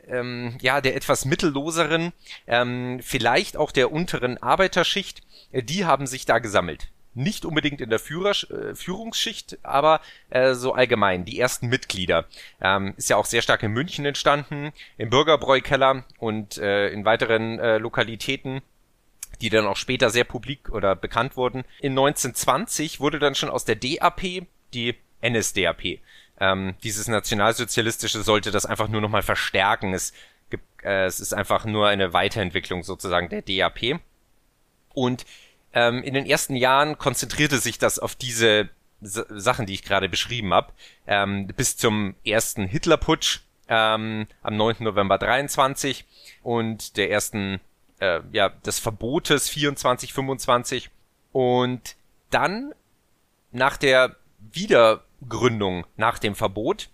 ähm, 0.07 0.57
ja 0.61 0.81
der 0.81 0.97
etwas 0.97 1.25
mittelloseren, 1.25 2.13
ähm, 2.47 3.01
vielleicht 3.03 3.57
auch 3.57 3.73
der 3.73 3.93
unteren 3.93 4.39
Arbeiterschicht, 4.39 5.23
äh, 5.53 5.63
die 5.63 5.85
haben 5.85 6.07
sich 6.07 6.25
da 6.25 6.39
gesammelt 6.39 6.89
nicht 7.15 7.45
unbedingt 7.45 7.81
in 7.81 7.91
der 7.91 7.99
Führer, 7.99 8.31
äh, 8.51 8.75
Führungsschicht, 8.75 9.59
aber 9.63 10.01
äh, 10.31 10.55
so 10.55 10.73
allgemein, 10.73 11.25
die 11.25 11.39
ersten 11.39 11.69
Mitglieder. 11.69 12.27
Ähm, 12.61 12.95
ist 12.97 13.11
ja 13.11 13.17
auch 13.17 13.27
sehr 13.27 13.43
stark 13.43 13.63
in 13.63 13.73
München 13.73 14.05
entstanden, 14.05 14.73
im 14.97 15.11
Bürgerbräukeller 15.11 16.05
und 16.19 16.59
äh, 16.59 16.91
in 16.91 17.05
weiteren 17.05 17.59
äh, 17.59 17.79
Lokalitäten 17.79 18.63
die 19.41 19.51
dann 19.51 19.67
auch 19.67 19.77
später 19.77 20.11
sehr 20.11 20.25
publik 20.25 20.69
oder 20.71 20.97
bekannt 20.97 21.37
wurden. 21.37 21.65
In 21.81 21.93
1920 21.93 23.01
wurde 23.01 23.19
dann 23.19 23.35
schon 23.35 23.51
aus 23.51 23.65
der 23.65 23.77
DAP 23.77 24.47
die 24.75 24.97
NSDAP. 25.23 26.01
Ähm, 26.41 26.75
dieses 26.83 27.09
nationalsozialistische 27.09 28.23
sollte 28.23 28.51
das 28.51 28.67
einfach 28.67 28.89
nur 28.89 29.01
nochmal 29.01 29.23
verstärken. 29.23 29.95
Es, 29.95 30.13
gibt, 30.51 30.65
äh, 30.85 31.05
es 31.07 31.21
ist 31.21 31.33
einfach 31.33 31.65
nur 31.65 31.89
eine 31.89 32.13
Weiterentwicklung 32.13 32.83
sozusagen 32.83 33.29
der 33.29 33.43
DAP. 33.43 34.01
Und 34.95 35.25
ähm, 35.79 36.03
in 36.03 36.15
den 36.15 36.27
ersten 36.27 36.57
Jahren 36.57 36.99
konzentrierte 36.99 37.59
sich 37.59 37.79
das 37.79 38.01
auf 38.01 38.17
diese 38.17 38.69
S 39.01 39.25
Sachen, 39.29 39.67
die 39.67 39.75
ich 39.75 39.85
gerade 39.85 40.09
beschrieben 40.09 40.53
habe, 40.53 40.73
ähm, 41.07 41.47
bis 41.47 41.77
zum 41.77 42.17
ersten 42.25 42.67
Hitlerputsch 42.67 43.43
ähm, 43.69 44.27
am 44.43 44.57
9. 44.57 44.79
November 44.81 45.19
23 45.19 46.05
und 46.43 46.97
der 46.97 47.13
ersten, 47.13 47.61
äh, 48.01 48.21
ja, 48.33 48.49
des 48.49 48.81
Verbotes 48.81 49.49
24, 49.49 50.13
25 50.13 50.91
und 51.31 51.95
dann 52.31 52.75
nach 53.53 53.77
der 53.77 54.17
Wiedergründung 54.41 55.87
nach 55.97 56.19
dem 56.19 56.35
Verbot 56.35 56.89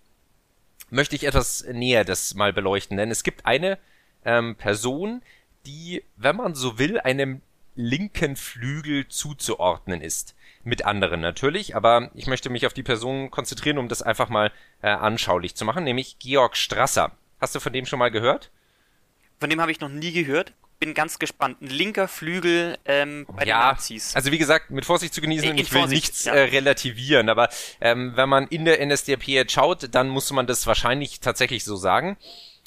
möchte 0.91 1.15
ich 1.15 1.23
etwas 1.23 1.65
näher 1.71 2.05
das 2.05 2.35
mal 2.35 2.53
beleuchten, 2.53 2.97
denn 2.97 3.09
es 3.09 3.23
gibt 3.23 3.47
eine 3.47 3.79
ähm, 4.25 4.55
Person, 4.57 5.23
die, 5.65 6.03
wenn 6.17 6.35
man 6.35 6.53
so 6.53 6.77
will, 6.77 6.99
einem 6.99 7.41
linken 7.75 8.35
Flügel 8.35 9.07
zuzuordnen 9.07 10.01
ist. 10.01 10.35
Mit 10.63 10.83
anderen 10.83 11.21
natürlich, 11.21 11.75
aber 11.75 12.09
ich 12.15 12.25
möchte 12.25 12.49
mich 12.49 12.65
auf 12.65 12.73
die 12.73 12.81
Person 12.81 13.29
konzentrieren, 13.29 13.77
um 13.77 13.87
das 13.87 14.01
einfach 14.01 14.29
mal 14.29 14.51
äh, 14.81 14.87
anschaulich 14.87 15.55
zu 15.55 15.63
machen, 15.63 15.83
nämlich 15.83 16.17
Georg 16.17 16.57
Strasser. 16.57 17.11
Hast 17.39 17.53
du 17.53 17.59
von 17.59 17.71
dem 17.71 17.85
schon 17.85 17.99
mal 17.99 18.09
gehört? 18.09 18.49
Von 19.39 19.51
dem 19.51 19.61
habe 19.61 19.71
ich 19.71 19.79
noch 19.79 19.89
nie 19.89 20.11
gehört. 20.11 20.53
Bin 20.79 20.93
ganz 20.95 21.19
gespannt. 21.19 21.61
Ein 21.61 21.67
linker 21.67 22.07
Flügel 22.07 22.77
ähm, 22.85 23.27
bei 23.29 23.45
ja, 23.45 23.59
den 23.59 23.75
Nazis. 23.75 24.15
Also 24.15 24.31
wie 24.31 24.39
gesagt, 24.39 24.71
mit 24.71 24.85
Vorsicht 24.85 25.13
zu 25.13 25.21
genießen. 25.21 25.49
In, 25.49 25.51
in 25.51 25.63
ich 25.63 25.71
will 25.71 25.81
Vorsicht, 25.81 26.03
nichts 26.03 26.25
ja. 26.25 26.33
äh, 26.33 26.43
relativieren, 26.45 27.29
aber 27.29 27.49
ähm, 27.79 28.13
wenn 28.15 28.27
man 28.27 28.47
in 28.47 28.65
der 28.65 28.83
NSDAP 28.83 29.27
jetzt 29.27 29.51
schaut, 29.51 29.93
dann 29.93 30.09
muss 30.09 30.31
man 30.31 30.47
das 30.47 30.65
wahrscheinlich 30.65 31.19
tatsächlich 31.19 31.63
so 31.63 31.75
sagen. 31.75 32.17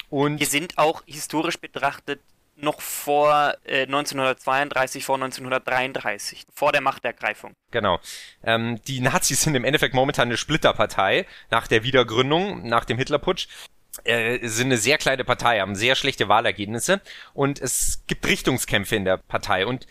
Und 0.08 0.38
wir 0.40 0.46
sind 0.46 0.78
auch 0.78 1.02
historisch 1.06 1.58
betrachtet 1.58 2.20
noch 2.60 2.80
vor 2.80 3.54
äh, 3.64 3.82
1932, 3.82 5.04
vor 5.04 5.16
1933, 5.16 6.46
vor 6.52 6.72
der 6.72 6.80
Machtergreifung. 6.80 7.54
Genau. 7.70 8.00
Ähm, 8.42 8.80
die 8.86 9.00
Nazis 9.00 9.42
sind 9.42 9.54
im 9.54 9.64
Endeffekt 9.64 9.94
momentan 9.94 10.28
eine 10.28 10.36
Splitterpartei 10.36 11.26
nach 11.50 11.66
der 11.66 11.82
Wiedergründung, 11.82 12.66
nach 12.68 12.84
dem 12.84 12.98
Hitlerputsch. 12.98 13.48
Äh, 14.04 14.46
sind 14.46 14.66
eine 14.66 14.76
sehr 14.76 14.98
kleine 14.98 15.24
Partei, 15.24 15.60
haben 15.60 15.74
sehr 15.74 15.96
schlechte 15.96 16.28
Wahlergebnisse 16.28 17.00
und 17.34 17.60
es 17.60 18.04
gibt 18.06 18.26
Richtungskämpfe 18.26 18.94
in 18.94 19.04
der 19.04 19.16
Partei 19.16 19.66
und 19.66 19.86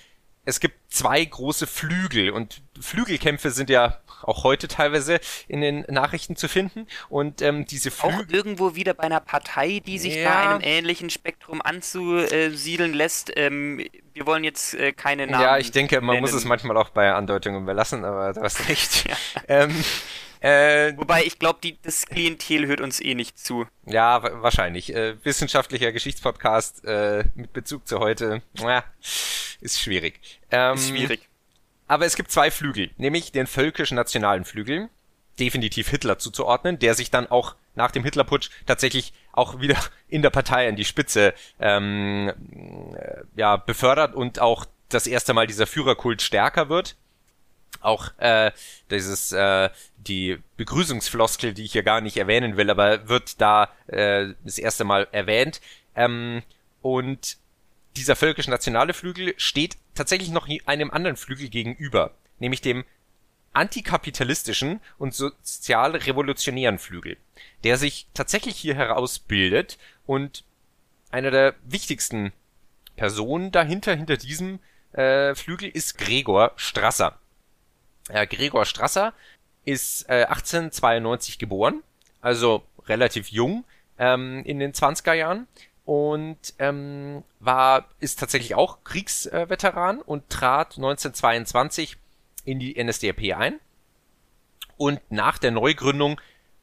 es 0.47 0.61
gibt 0.61 0.75
zwei 0.93 1.23
große 1.25 1.67
Flügel 1.67 2.29
und 2.29 2.61
Flügelkämpfe 2.79 3.51
sind 3.51 3.69
ja 3.69 3.99
auch 4.21 4.45
heute 4.45 4.69
teilweise 4.69 5.19
in 5.49 5.59
den 5.59 5.81
Nachrichten 5.89 6.37
zu 6.37 6.47
finden 6.47 6.87
und 7.09 7.41
ähm, 7.41 7.65
diese 7.65 7.91
Flügel 7.91 8.25
auch 8.25 8.29
irgendwo 8.29 8.73
wieder 8.73 8.93
bei 8.93 9.03
einer 9.03 9.19
Partei, 9.19 9.81
die 9.85 9.99
sich 9.99 10.15
ja. 10.15 10.23
da 10.23 10.49
einem 10.51 10.61
ähnlichen 10.63 11.09
Spektrum 11.09 11.61
anzusiedeln 11.61 12.93
lässt. 12.93 13.33
Ähm, 13.35 13.85
wir 14.17 14.25
wollen 14.25 14.43
jetzt 14.43 14.73
äh, 14.73 14.93
keine 14.93 15.27
Namen. 15.27 15.43
Ja, 15.43 15.57
ich 15.59 15.71
denke, 15.71 16.01
man 16.01 16.15
nennen. 16.15 16.21
muss 16.21 16.33
es 16.33 16.43
manchmal 16.43 16.75
auch 16.77 16.89
bei 16.89 17.13
Andeutungen 17.13 17.65
belassen, 17.65 18.03
aber 18.03 18.33
du 18.33 18.41
hast 18.41 18.67
recht. 18.69 19.07
Ja. 19.07 19.15
ähm, 19.47 19.83
äh, 20.39 20.97
Wobei 20.97 21.23
ich 21.23 21.37
glaube, 21.37 21.59
das 21.83 22.07
Klientel 22.07 22.65
hört 22.65 22.81
uns 22.81 22.99
eh 22.99 23.13
nicht 23.13 23.37
zu. 23.37 23.67
Ja, 23.85 24.23
wahrscheinlich. 24.41 24.93
Äh, 24.93 25.23
wissenschaftlicher 25.23 25.91
Geschichtspodcast 25.91 26.83
äh, 26.85 27.25
mit 27.35 27.53
Bezug 27.53 27.87
zu 27.87 27.99
heute, 27.99 28.41
ja, 28.55 28.83
ist 29.61 29.79
schwierig. 29.79 30.19
Ähm, 30.49 30.75
ist 30.75 30.89
schwierig. 30.89 31.29
Aber 31.87 32.05
es 32.05 32.15
gibt 32.15 32.31
zwei 32.31 32.49
Flügel, 32.49 32.89
nämlich 32.97 33.31
den 33.31 33.45
völkisch-nationalen 33.45 34.45
Flügel, 34.45 34.89
definitiv 35.39 35.89
Hitler 35.89 36.17
zuzuordnen, 36.17 36.79
der 36.79 36.95
sich 36.95 37.11
dann 37.11 37.27
auch 37.27 37.55
nach 37.75 37.91
dem 37.91 38.03
Hitlerputsch 38.03 38.49
tatsächlich 38.65 39.13
auch 39.37 39.59
wieder 39.59 39.77
in 40.07 40.21
der 40.21 40.29
Partei 40.29 40.67
an 40.67 40.75
die 40.75 40.85
Spitze 40.85 41.33
ähm, 41.59 42.31
äh, 42.95 43.21
ja, 43.35 43.57
befördert 43.57 44.15
und 44.15 44.39
auch 44.39 44.65
das 44.89 45.07
erste 45.07 45.33
Mal 45.33 45.47
dieser 45.47 45.67
Führerkult 45.67 46.21
stärker 46.21 46.69
wird 46.69 46.95
auch 47.81 48.11
äh, 48.17 48.51
dieses 48.89 49.31
äh, 49.31 49.69
die 49.97 50.39
Begrüßungsfloskel, 50.57 51.53
die 51.53 51.65
ich 51.65 51.73
hier 51.73 51.83
gar 51.83 52.01
nicht 52.01 52.17
erwähnen 52.17 52.57
will, 52.57 52.69
aber 52.69 53.07
wird 53.07 53.39
da 53.41 53.69
äh, 53.87 54.33
das 54.43 54.57
erste 54.57 54.83
Mal 54.83 55.07
erwähnt. 55.11 55.61
Ähm, 55.95 56.43
und 56.81 57.37
dieser 57.95 58.15
völkisch-nationale 58.15 58.93
Flügel 58.93 59.33
steht 59.37 59.77
tatsächlich 59.95 60.29
noch 60.29 60.47
einem 60.65 60.91
anderen 60.91 61.17
Flügel 61.17 61.49
gegenüber, 61.49 62.13
nämlich 62.39 62.61
dem 62.61 62.83
antikapitalistischen 63.53 64.81
und 64.97 65.15
sozial-revolutionären 65.15 66.77
Flügel, 66.77 67.17
der 67.63 67.77
sich 67.77 68.07
tatsächlich 68.13 68.57
hier 68.57 68.75
herausbildet 68.75 69.77
und 70.05 70.43
einer 71.11 71.31
der 71.31 71.55
wichtigsten 71.63 72.33
Personen 72.95 73.51
dahinter, 73.51 73.95
hinter 73.95 74.17
diesem 74.17 74.59
äh, 74.93 75.35
Flügel 75.35 75.69
ist 75.69 75.97
Gregor 75.97 76.51
Strasser. 76.55 77.17
Äh, 78.09 78.27
Gregor 78.27 78.65
Strasser 78.65 79.13
ist 79.65 80.09
äh, 80.09 80.25
1892 80.25 81.39
geboren, 81.39 81.83
also 82.21 82.63
relativ 82.87 83.29
jung 83.29 83.65
ähm, 83.99 84.43
in 84.45 84.59
den 84.59 84.73
20er 84.73 85.13
Jahren 85.13 85.47
und 85.87 86.53
ähm, 86.59 87.23
war 87.39 87.85
ist 88.01 88.19
tatsächlich 88.19 88.55
auch 88.55 88.83
Kriegsveteran 88.83 90.01
und 90.01 90.29
trat 90.29 90.75
1922 90.75 91.97
in 92.43 92.59
die 92.59 92.81
NSDAP 92.81 93.37
ein. 93.37 93.59
Und 94.75 94.99
nach 95.09 95.37
der 95.37 95.51
Neugründung 95.51 96.19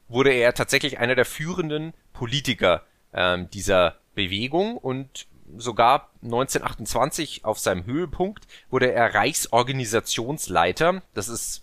wurde 0.08 0.32
er 0.32 0.54
tatsächlich 0.54 0.98
einer 0.98 1.14
der 1.14 1.24
führenden 1.24 1.94
Politiker 2.12 2.82
ähm, 3.12 3.48
dieser 3.50 3.96
Bewegung 4.14 4.76
und 4.76 5.26
sogar 5.56 6.10
1928 6.22 7.44
auf 7.44 7.58
seinem 7.58 7.84
Höhepunkt 7.84 8.46
wurde 8.70 8.92
er 8.92 9.14
Reichsorganisationsleiter. 9.14 11.02
Das 11.14 11.28
ist 11.28 11.62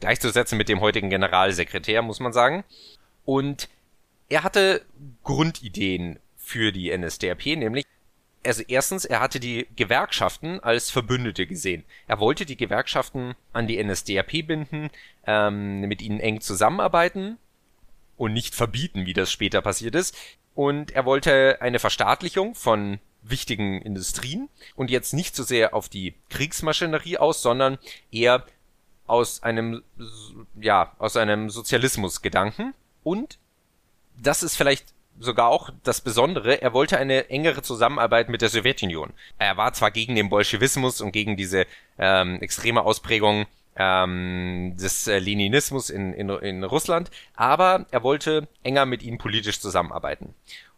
gleichzusetzen 0.00 0.58
mit 0.58 0.68
dem 0.68 0.80
heutigen 0.80 1.10
Generalsekretär, 1.10 2.02
muss 2.02 2.20
man 2.20 2.32
sagen. 2.32 2.64
Und 3.24 3.68
er 4.28 4.42
hatte 4.42 4.82
Grundideen 5.22 6.18
für 6.36 6.72
die 6.72 6.96
NSDAP, 6.96 7.46
nämlich 7.56 7.84
also 8.44 8.62
erstens, 8.68 9.04
er 9.04 9.18
hatte 9.18 9.40
die 9.40 9.66
Gewerkschaften 9.74 10.60
als 10.60 10.88
Verbündete 10.90 11.48
gesehen. 11.48 11.84
Er 12.06 12.20
wollte 12.20 12.46
die 12.46 12.56
Gewerkschaften 12.56 13.34
an 13.52 13.66
die 13.66 13.82
NSDAP 13.82 14.46
binden, 14.46 14.90
ähm, 15.26 15.80
mit 15.80 16.00
ihnen 16.00 16.20
eng 16.20 16.40
zusammenarbeiten 16.40 17.38
und 18.16 18.32
nicht 18.32 18.54
verbieten, 18.54 19.06
wie 19.06 19.12
das 19.12 19.30
später 19.30 19.62
passiert 19.62 19.94
ist. 19.94 20.16
Und 20.54 20.92
er 20.92 21.04
wollte 21.04 21.58
eine 21.60 21.78
Verstaatlichung 21.78 22.54
von 22.54 22.98
wichtigen 23.22 23.82
Industrien 23.82 24.48
und 24.74 24.90
jetzt 24.90 25.12
nicht 25.12 25.34
so 25.34 25.42
sehr 25.42 25.74
auf 25.74 25.88
die 25.88 26.14
Kriegsmaschinerie 26.30 27.18
aus, 27.18 27.42
sondern 27.42 27.78
eher 28.10 28.46
aus 29.06 29.42
einem, 29.42 29.82
ja, 30.58 30.92
aus 30.98 31.16
einem 31.16 31.50
Sozialismusgedanken. 31.50 32.74
Und 33.02 33.38
das 34.16 34.42
ist 34.42 34.56
vielleicht 34.56 34.94
sogar 35.18 35.48
auch 35.48 35.70
das 35.82 36.00
Besondere, 36.00 36.60
er 36.60 36.72
wollte 36.72 36.98
eine 36.98 37.30
engere 37.30 37.62
Zusammenarbeit 37.62 38.28
mit 38.28 38.42
der 38.42 38.48
Sowjetunion. 38.48 39.12
Er 39.38 39.56
war 39.56 39.72
zwar 39.72 39.90
gegen 39.90 40.14
den 40.14 40.28
Bolschewismus 40.28 41.00
und 41.00 41.12
gegen 41.12 41.36
diese 41.36 41.66
ähm, 41.98 42.40
extreme 42.40 42.82
Ausprägung 42.82 43.46
ähm, 43.76 44.74
des 44.76 45.06
äh, 45.06 45.18
Leninismus 45.18 45.90
in, 45.90 46.12
in, 46.12 46.28
in 46.30 46.64
Russland, 46.64 47.10
aber 47.34 47.86
er 47.90 48.02
wollte 48.02 48.48
enger 48.62 48.86
mit 48.86 49.02
ihnen 49.02 49.18
politisch 49.18 49.60
zusammenarbeiten. 49.60 50.34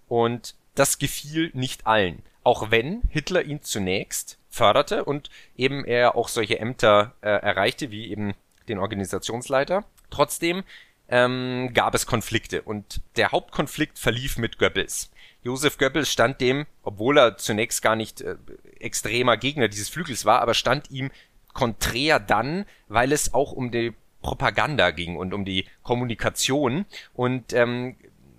Und 0.08 0.54
das 0.74 0.98
gefiel 0.98 1.50
nicht 1.54 1.86
allen, 1.86 2.22
auch 2.44 2.70
wenn 2.70 3.02
Hitler 3.08 3.42
ihn 3.42 3.62
zunächst 3.62 4.38
förderte 4.48 5.04
und 5.04 5.30
eben 5.56 5.84
er 5.84 6.16
auch 6.16 6.28
solche 6.28 6.58
Ämter 6.58 7.14
äh, 7.20 7.28
erreichte, 7.28 7.90
wie 7.90 8.10
eben 8.10 8.34
den 8.68 8.78
Organisationsleiter. 8.78 9.84
Trotzdem 10.10 10.64
ähm, 11.08 11.70
gab 11.74 11.94
es 11.94 12.06
Konflikte 12.06 12.62
und 12.62 13.00
der 13.16 13.32
Hauptkonflikt 13.32 13.98
verlief 13.98 14.38
mit 14.38 14.58
Goebbels. 14.58 15.10
Josef 15.42 15.78
Goebbels 15.78 16.10
stand 16.10 16.40
dem, 16.40 16.66
obwohl 16.82 17.18
er 17.18 17.38
zunächst 17.38 17.82
gar 17.82 17.96
nicht 17.96 18.20
äh, 18.20 18.36
extremer 18.80 19.36
Gegner 19.36 19.68
dieses 19.68 19.88
Flügels 19.88 20.24
war, 20.24 20.40
aber 20.40 20.54
stand 20.54 20.90
ihm 20.90 21.10
konträr 21.58 22.20
dann, 22.20 22.66
weil 22.86 23.10
es 23.10 23.34
auch 23.34 23.50
um 23.50 23.72
die 23.72 23.92
Propaganda 24.22 24.92
ging 24.92 25.16
und 25.16 25.34
um 25.34 25.44
die 25.44 25.66
Kommunikation. 25.82 26.86
Und 27.14 27.52
ähm, 27.52 27.96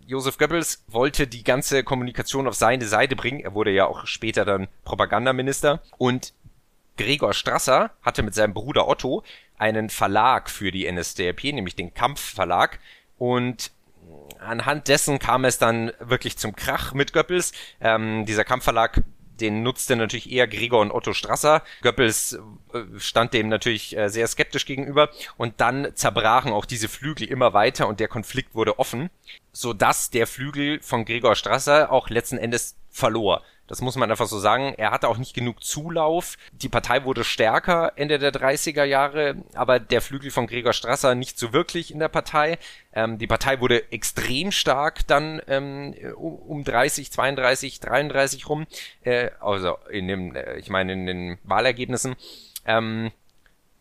Josef 0.08 0.38
Goebbels 0.38 0.86
wollte 0.88 1.28
die 1.28 1.44
ganze 1.44 1.84
Kommunikation 1.84 2.48
auf 2.48 2.56
seine 2.56 2.86
Seite 2.86 3.18
bringen. 3.18 3.42
Er 3.42 3.54
wurde 3.54 3.72
ja 3.72 3.88
auch 3.88 4.08
später 4.08 4.46
dann 4.46 4.70
Propagandaminister. 4.86 5.82
Und 5.98 6.32
Gregor 6.96 7.34
Strasser 7.34 7.92
hatte 8.04 8.24
mit 8.24 8.36
seinem 8.36 8.54
Bruder 8.54 8.88
Otto 8.88 9.24
einen 9.58 9.90
Verlag 9.90 10.50
für 10.50 10.72
die 10.72 10.90
NSDAP, 10.90 11.44
nämlich 11.44 11.76
den 11.76 11.94
Kampfverlag. 11.94 12.80
Und 13.18 13.72
anhand 14.40 14.88
dessen 14.88 15.20
kam 15.20 15.44
es 15.44 15.58
dann 15.58 15.92
wirklich 16.00 16.38
zum 16.38 16.56
Krach 16.56 16.94
mit 16.94 17.12
Goebbels. 17.12 17.52
Ähm, 17.82 18.26
dieser 18.26 18.46
Kampfverlag 18.46 19.04
den 19.42 19.64
nutzte 19.64 19.96
natürlich 19.96 20.32
eher 20.32 20.48
Gregor 20.48 20.82
und 20.82 20.92
Otto 20.92 21.14
Strasser. 21.14 21.64
Goebbels 21.82 22.40
äh, 22.74 22.82
stand 22.98 23.34
dem 23.34 23.50
natürlich 23.50 23.98
äh, 23.98 24.10
sehr 24.10 24.28
skeptisch 24.28 24.66
gegenüber 24.66 25.10
und 25.38 25.62
dann 25.62 25.90
zerbrachen 25.96 26.52
auch 26.52 26.66
diese 26.66 26.88
Flügel 26.88 27.28
immer 27.28 27.54
weiter 27.54 27.88
und 27.88 28.00
der 28.00 28.08
Konflikt 28.08 28.56
wurde 28.56 28.80
offen, 28.80 29.10
so 29.52 29.74
dass 29.74 30.10
der 30.10 30.28
Flügel 30.28 30.82
von 30.82 31.06
Gregor 31.06 31.36
Strasser 31.36 31.92
auch 31.92 32.10
letzten 32.10 32.38
Endes 32.38 32.76
verlor. 32.90 33.44
Das 33.70 33.82
muss 33.82 33.96
man 33.96 34.10
einfach 34.10 34.26
so 34.26 34.40
sagen. 34.40 34.74
Er 34.78 34.90
hatte 34.90 35.08
auch 35.08 35.18
nicht 35.18 35.36
genug 35.36 35.64
Zulauf. 35.64 36.38
Die 36.52 36.70
Partei 36.70 37.04
wurde 37.04 37.24
stärker 37.24 37.94
Ende 37.98 38.18
der 38.18 38.34
30er 38.34 38.84
Jahre, 38.84 39.36
aber 39.54 39.80
der 39.80 40.02
Flügel 40.02 40.32
von 40.32 40.48
Gregor 40.48 40.74
Strasser 40.74 41.14
nicht 41.14 41.38
so 41.38 41.54
wirklich 41.54 41.92
in 41.92 42.00
der 42.00 42.08
Partei. 42.08 42.58
Ähm, 42.94 43.20
die 43.20 43.28
Partei 43.28 43.62
wurde 43.62 43.92
extrem 43.92 44.52
stark 44.52 45.06
dann 45.06 45.40
ähm, 45.48 45.94
um 46.16 46.64
30, 46.64 47.12
32, 47.12 47.80
33 47.80 48.50
rum. 48.50 48.66
Äh, 49.04 49.30
also 49.40 49.78
in 49.92 50.08
dem, 50.08 50.36
äh, 50.36 50.58
ich 50.58 50.72
meine 50.72 50.94
in 50.94 51.06
den 51.06 51.38
Wahlergebnissen. 51.44 52.16
Ähm, 52.66 53.12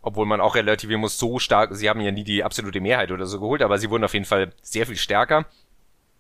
obwohl 0.02 0.26
man 0.26 0.42
auch 0.42 0.54
relativieren 0.54 1.00
muss, 1.00 1.18
so 1.18 1.38
stark, 1.38 1.74
sie 1.74 1.88
haben 1.88 2.02
ja 2.02 2.12
nie 2.12 2.24
die 2.24 2.44
absolute 2.44 2.80
Mehrheit 2.80 3.10
oder 3.10 3.24
so 3.24 3.40
geholt, 3.40 3.62
aber 3.62 3.78
sie 3.78 3.88
wurden 3.88 4.04
auf 4.04 4.14
jeden 4.14 4.26
Fall 4.26 4.52
sehr 4.60 4.86
viel 4.86 4.96
stärker. 4.96 5.46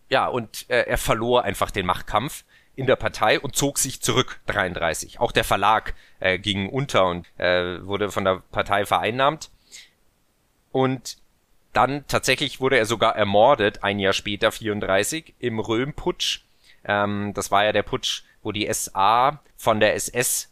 Ja, 0.08 0.26
und 0.26 0.64
äh, 0.70 0.84
er 0.86 0.96
verlor 0.96 1.44
einfach 1.44 1.70
den 1.70 1.84
Machtkampf 1.84 2.44
in 2.78 2.86
der 2.86 2.96
Partei 2.96 3.40
und 3.40 3.56
zog 3.56 3.76
sich 3.78 4.00
zurück 4.00 4.38
33. 4.46 5.18
Auch 5.18 5.32
der 5.32 5.42
Verlag 5.42 5.94
äh, 6.20 6.38
ging 6.38 6.68
unter 6.68 7.06
und 7.06 7.26
äh, 7.36 7.84
wurde 7.84 8.12
von 8.12 8.24
der 8.24 8.40
Partei 8.52 8.86
vereinnahmt. 8.86 9.50
Und 10.70 11.18
dann 11.72 12.06
tatsächlich 12.06 12.60
wurde 12.60 12.78
er 12.78 12.86
sogar 12.86 13.16
ermordet, 13.16 13.82
ein 13.82 13.98
Jahr 13.98 14.12
später, 14.12 14.52
34, 14.52 15.34
im 15.40 15.58
Röhm-Putsch. 15.58 16.44
Ähm, 16.84 17.32
das 17.34 17.50
war 17.50 17.64
ja 17.64 17.72
der 17.72 17.82
Putsch, 17.82 18.22
wo 18.42 18.52
die 18.52 18.72
SA 18.72 19.40
von 19.56 19.80
der 19.80 19.96
SS 19.96 20.48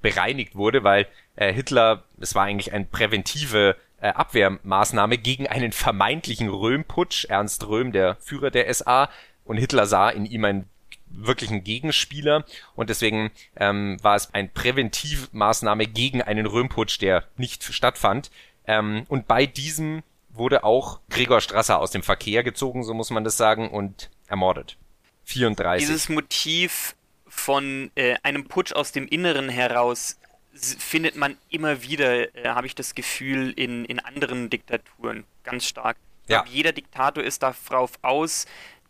bereinigt 0.00 0.54
wurde, 0.54 0.82
weil 0.82 1.06
äh, 1.36 1.52
Hitler, 1.52 2.04
es 2.18 2.34
war 2.34 2.44
eigentlich 2.44 2.72
eine 2.72 2.86
präventive 2.86 3.76
äh, 4.00 4.08
Abwehrmaßnahme 4.08 5.18
gegen 5.18 5.46
einen 5.46 5.72
vermeintlichen 5.72 6.48
Röhm-Putsch. 6.48 7.26
Ernst 7.26 7.68
Röhm, 7.68 7.92
der 7.92 8.16
Führer 8.16 8.50
der 8.50 8.72
SA, 8.72 9.10
und 9.44 9.58
Hitler 9.58 9.86
sah 9.86 10.08
in 10.08 10.24
ihm 10.24 10.44
einen 10.46 10.70
wirklichen 11.16 11.64
Gegenspieler 11.64 12.44
und 12.74 12.90
deswegen 12.90 13.30
ähm, 13.56 13.98
war 14.02 14.16
es 14.16 14.32
ein 14.34 14.52
Präventivmaßnahme 14.52 15.86
gegen 15.86 16.22
einen 16.22 16.46
Röhmputsch, 16.46 17.00
der 17.00 17.24
nicht 17.36 17.62
stattfand. 17.64 18.30
Ähm, 18.66 19.04
und 19.08 19.26
bei 19.26 19.46
diesem 19.46 20.02
wurde 20.30 20.64
auch 20.64 21.00
Gregor 21.08 21.40
Strasser 21.40 21.80
aus 21.80 21.90
dem 21.90 22.02
Verkehr 22.02 22.42
gezogen, 22.42 22.84
so 22.84 22.94
muss 22.94 23.10
man 23.10 23.24
das 23.24 23.36
sagen, 23.36 23.70
und 23.70 24.10
ermordet. 24.26 24.76
34. 25.24 25.86
Dieses 25.86 26.08
Motiv 26.08 26.94
von 27.26 27.90
äh, 27.94 28.16
einem 28.22 28.46
Putsch 28.46 28.72
aus 28.72 28.92
dem 28.92 29.06
Inneren 29.08 29.48
heraus 29.48 30.18
findet 30.52 31.16
man 31.16 31.36
immer 31.50 31.82
wieder, 31.82 32.34
äh, 32.34 32.48
habe 32.48 32.66
ich 32.66 32.74
das 32.74 32.94
Gefühl, 32.94 33.52
in, 33.56 33.84
in 33.84 33.98
anderen 33.98 34.50
Diktaturen 34.50 35.24
ganz 35.44 35.66
stark. 35.66 35.96
Ja. 36.28 36.44
jeder 36.50 36.72
Diktator 36.72 37.22
ist 37.22 37.44
darauf 37.44 37.92
aus, 38.02 38.46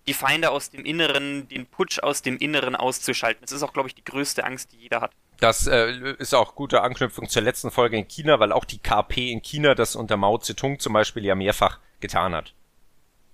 die 0.07 0.14
Feinde 0.14 0.51
aus 0.51 0.71
dem 0.71 0.85
Inneren, 0.85 1.49
den 1.49 1.66
Putsch 1.66 1.99
aus 2.01 2.23
dem 2.23 2.37
Inneren 2.38 2.77
auszuschalten. 2.77 3.40
Das 3.42 3.53
ist 3.53 3.62
auch, 3.62 3.73
glaube 3.73 3.88
ich, 3.88 3.95
die 3.95 4.05
größte 4.05 4.45
Angst, 4.45 4.73
die 4.73 4.77
jeder 4.77 5.01
hat. 5.01 5.12
Das 5.40 5.66
äh, 5.66 6.14
ist 6.19 6.35
auch 6.35 6.55
gute 6.55 6.83
Anknüpfung 6.83 7.29
zur 7.29 7.42
letzten 7.42 7.71
Folge 7.71 7.97
in 7.97 8.09
China, 8.09 8.40
weil 8.40 8.53
auch 8.53 8.64
die 8.64 8.79
KP 8.79 9.31
in 9.31 9.42
China 9.42 9.75
das 9.75 9.97
unter 9.97 10.16
Mao 10.16 10.38
Zedong 10.38 10.79
zum 10.79 10.92
Beispiel 10.92 11.25
ja 11.25 11.35
mehrfach 11.35 11.79
getan 12.01 12.35
hat. 12.35 12.55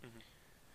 Mhm. 0.03 0.09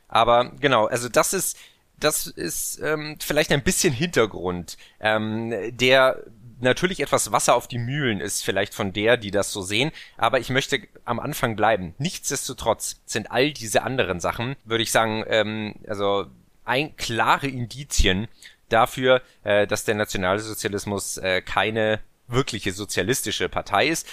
Aber 0.07 0.51
genau, 0.59 0.85
also 0.85 1.09
das 1.09 1.33
ist 1.33 1.57
das 1.99 2.27
ist 2.27 2.79
ähm, 2.79 3.17
vielleicht 3.19 3.51
ein 3.51 3.63
bisschen 3.63 3.93
Hintergrund, 3.93 4.77
ähm, 4.99 5.51
der 5.75 6.23
natürlich 6.59 6.99
etwas 6.99 7.31
Wasser 7.31 7.55
auf 7.55 7.67
die 7.67 7.77
Mühlen 7.77 8.21
ist, 8.21 8.43
vielleicht 8.43 8.73
von 8.73 8.93
der, 8.93 9.17
die 9.17 9.31
das 9.31 9.51
so 9.51 9.61
sehen, 9.61 9.91
aber 10.17 10.39
ich 10.39 10.49
möchte 10.49 10.81
am 11.05 11.19
Anfang 11.19 11.55
bleiben. 11.55 11.93
Nichtsdestotrotz 11.97 13.01
sind 13.05 13.31
all 13.31 13.51
diese 13.51 13.83
anderen 13.83 14.19
Sachen, 14.19 14.55
würde 14.63 14.83
ich 14.83 14.91
sagen, 14.91 15.23
ähm, 15.27 15.75
also 15.87 16.27
ein 16.65 16.95
klare 16.95 17.47
Indizien 17.47 18.27
dafür, 18.69 19.21
äh, 19.43 19.67
dass 19.67 19.85
der 19.85 19.95
Nationalsozialismus 19.95 21.17
äh, 21.17 21.41
keine 21.41 21.99
wirkliche 22.27 22.73
sozialistische 22.73 23.47
Partei 23.47 23.87
ist 23.87 24.07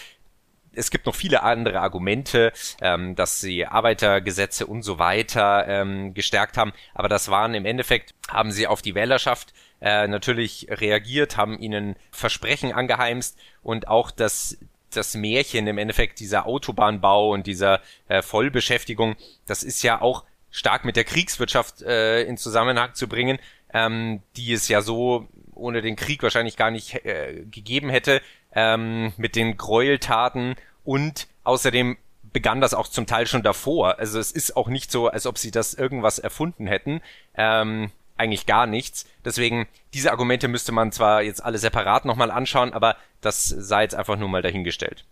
es 0.77 0.91
gibt 0.91 1.07
noch 1.07 1.15
viele 1.15 1.43
andere 1.43 1.81
Argumente, 1.81 2.53
ähm, 2.81 3.15
dass 3.15 3.41
sie 3.41 3.67
Arbeitergesetze 3.67 4.67
und 4.67 4.83
so 4.83 4.99
weiter 4.99 5.67
ähm, 5.69 6.15
gestärkt 6.15 6.57
haben, 6.57 6.73
aber 6.95 7.09
das 7.09 7.29
waren 7.31 7.55
im 7.55 7.67
Endeffekt, 7.67 8.15
haben 8.29 8.53
sie 8.53 8.67
auf 8.67 8.83
die 8.83 8.95
Wählerschaft 8.95 9.53
äh, 9.81 10.07
natürlich 10.07 10.67
reagiert, 10.71 11.37
haben 11.37 11.59
ihnen 11.59 11.97
Versprechen 12.11 12.73
angeheimst 12.73 13.39
und 13.63 13.89
auch 13.89 14.11
das 14.11 14.59
das 14.97 15.15
Märchen 15.15 15.67
im 15.67 15.79
Endeffekt 15.79 16.21
dieser 16.21 16.47
Autobahnbau 16.47 17.33
und 17.33 17.49
dieser 17.49 17.81
äh, 18.07 18.23
Vollbeschäftigung, 18.23 19.17
das 19.47 19.65
ist 19.65 19.83
ja 19.83 20.01
auch 20.01 20.25
stark 20.51 20.85
mit 20.85 20.95
der 20.97 21.03
Kriegswirtschaft 21.03 21.83
äh, 21.83 22.23
in 22.23 22.37
Zusammenhang 22.37 22.95
zu 22.95 23.09
bringen, 23.09 23.39
ähm, 23.73 24.23
die 24.37 24.53
es 24.53 24.69
ja 24.69 24.83
so 24.83 25.29
ohne 25.53 25.83
den 25.83 25.97
Krieg 25.97 26.23
wahrscheinlich 26.23 26.57
gar 26.57 26.71
nicht 26.71 26.95
äh, 27.05 27.45
gegeben 27.51 27.89
hätte, 27.89 28.21
ähm, 28.55 29.12
mit 29.17 29.37
den 29.37 29.57
Gräueltaten 29.57 30.57
und 30.85 31.27
außerdem 31.45 31.97
begann 32.33 32.61
das 32.61 32.75
auch 32.75 32.88
zum 32.88 33.07
Teil 33.07 33.27
schon 33.27 33.43
davor. 33.43 33.99
Also 33.99 34.19
es 34.19 34.33
ist 34.33 34.57
auch 34.57 34.69
nicht 34.69 34.90
so, 34.90 35.09
als 35.09 35.27
ob 35.27 35.38
sie 35.38 35.51
das 35.51 35.75
irgendwas 35.75 36.19
erfunden 36.19 36.67
hätten. 36.67 37.01
Ähm, 37.35 37.90
eigentlich 38.17 38.47
gar 38.47 38.67
nichts. 38.67 39.07
Deswegen, 39.25 39.67
diese 39.93 40.11
Argumente 40.11 40.49
müsste 40.49 40.73
man 40.73 40.93
zwar 40.93 41.23
jetzt 41.23 41.45
alle 41.45 41.59
separat 41.59 42.05
nochmal 42.05 42.31
anschauen, 42.31 42.73
aber 42.73 42.97
das 43.21 43.49
sei 43.49 43.83
jetzt 43.83 43.95
einfach 43.95 44.17
nur 44.17 44.29
mal 44.29 44.43
dahingestellt. 44.43 45.05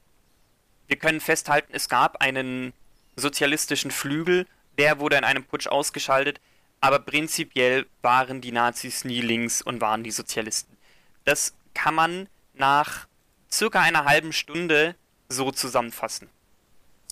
Wir 0.87 0.97
können 0.97 1.21
festhalten, 1.21 1.73
es 1.73 1.89
gab 1.89 2.21
einen 2.21 2.73
sozialistischen 3.17 3.91
Flügel, 3.91 4.47
der 4.79 5.01
wurde 5.01 5.17
in 5.17 5.25
einem 5.25 5.45
Putsch 5.45 5.67
ausgeschaltet, 5.67 6.41
aber 6.81 6.99
prinzipiell 6.99 7.87
waren 8.03 8.41
die 8.41 8.53
Nazis 8.53 9.05
nie 9.05 9.21
links 9.21 9.63
und 9.63 9.81
waren 9.81 10.03
die 10.03 10.11
Sozialisten. 10.11 10.77
Das 11.25 11.55
kann 11.75 11.95
man 11.95 12.29
nach 12.55 13.07
circa 13.53 13.81
einer 13.81 14.05
halben 14.05 14.33
Stunde 14.33 14.97
so 15.29 15.51
zusammenfassen. 15.51 16.29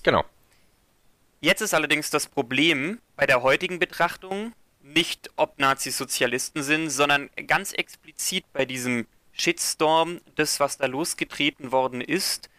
Genau. 0.03 0.25
Jetzt 1.41 1.61
ist 1.61 1.75
allerdings 1.75 2.11
das 2.11 2.27
Problem 2.27 3.01
bei 3.17 3.27
der 3.27 3.43
heutigen 3.43 3.79
Betrachtung 3.79 4.53
nicht, 4.83 5.31
ob 5.37 5.59
Nazis 5.59 5.97
Sozialisten 5.97 6.63
sind, 6.63 6.91
sondern 6.91 7.31
ganz 7.47 7.73
explizit 7.73 8.45
bei 8.53 8.65
diesem 8.65 9.07
Shitstorm, 9.33 10.21
das, 10.35 10.61
was 10.61 10.79
da 10.79 10.87
losgetreten 10.87 11.73
worden 11.73 12.01
ist. 12.01 12.51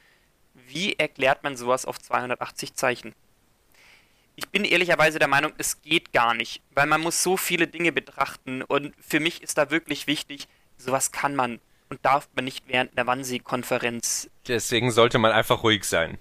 Wie 0.53 0.93
erklärt 0.93 1.43
man 1.43 1.57
sowas 1.57 1.85
auf 1.85 1.99
280 1.99 2.73
Zeichen? 2.73 3.13
Ich 4.35 4.49
bin 4.49 4.63
ehrlicherweise 4.63 5.19
der 5.19 5.27
Meinung, 5.27 5.53
es 5.57 5.81
geht 5.81 6.13
gar 6.13 6.33
nicht, 6.33 6.61
weil 6.71 6.87
man 6.87 7.01
muss 7.01 7.21
so 7.21 7.37
viele 7.37 7.67
Dinge 7.67 7.91
betrachten 7.91 8.61
und 8.63 8.95
für 8.99 9.19
mich 9.19 9.43
ist 9.43 9.57
da 9.57 9.69
wirklich 9.69 10.07
wichtig, 10.07 10.47
sowas 10.77 11.11
kann 11.11 11.35
man 11.35 11.59
und 11.91 12.03
darf 12.03 12.29
man 12.33 12.45
nicht 12.45 12.63
während 12.67 12.97
der 12.97 13.05
Wannsee-Konferenz. 13.05 14.29
Deswegen 14.47 14.91
sollte 14.91 15.19
man 15.19 15.31
einfach 15.31 15.63
ruhig 15.63 15.83
sein. 15.83 16.17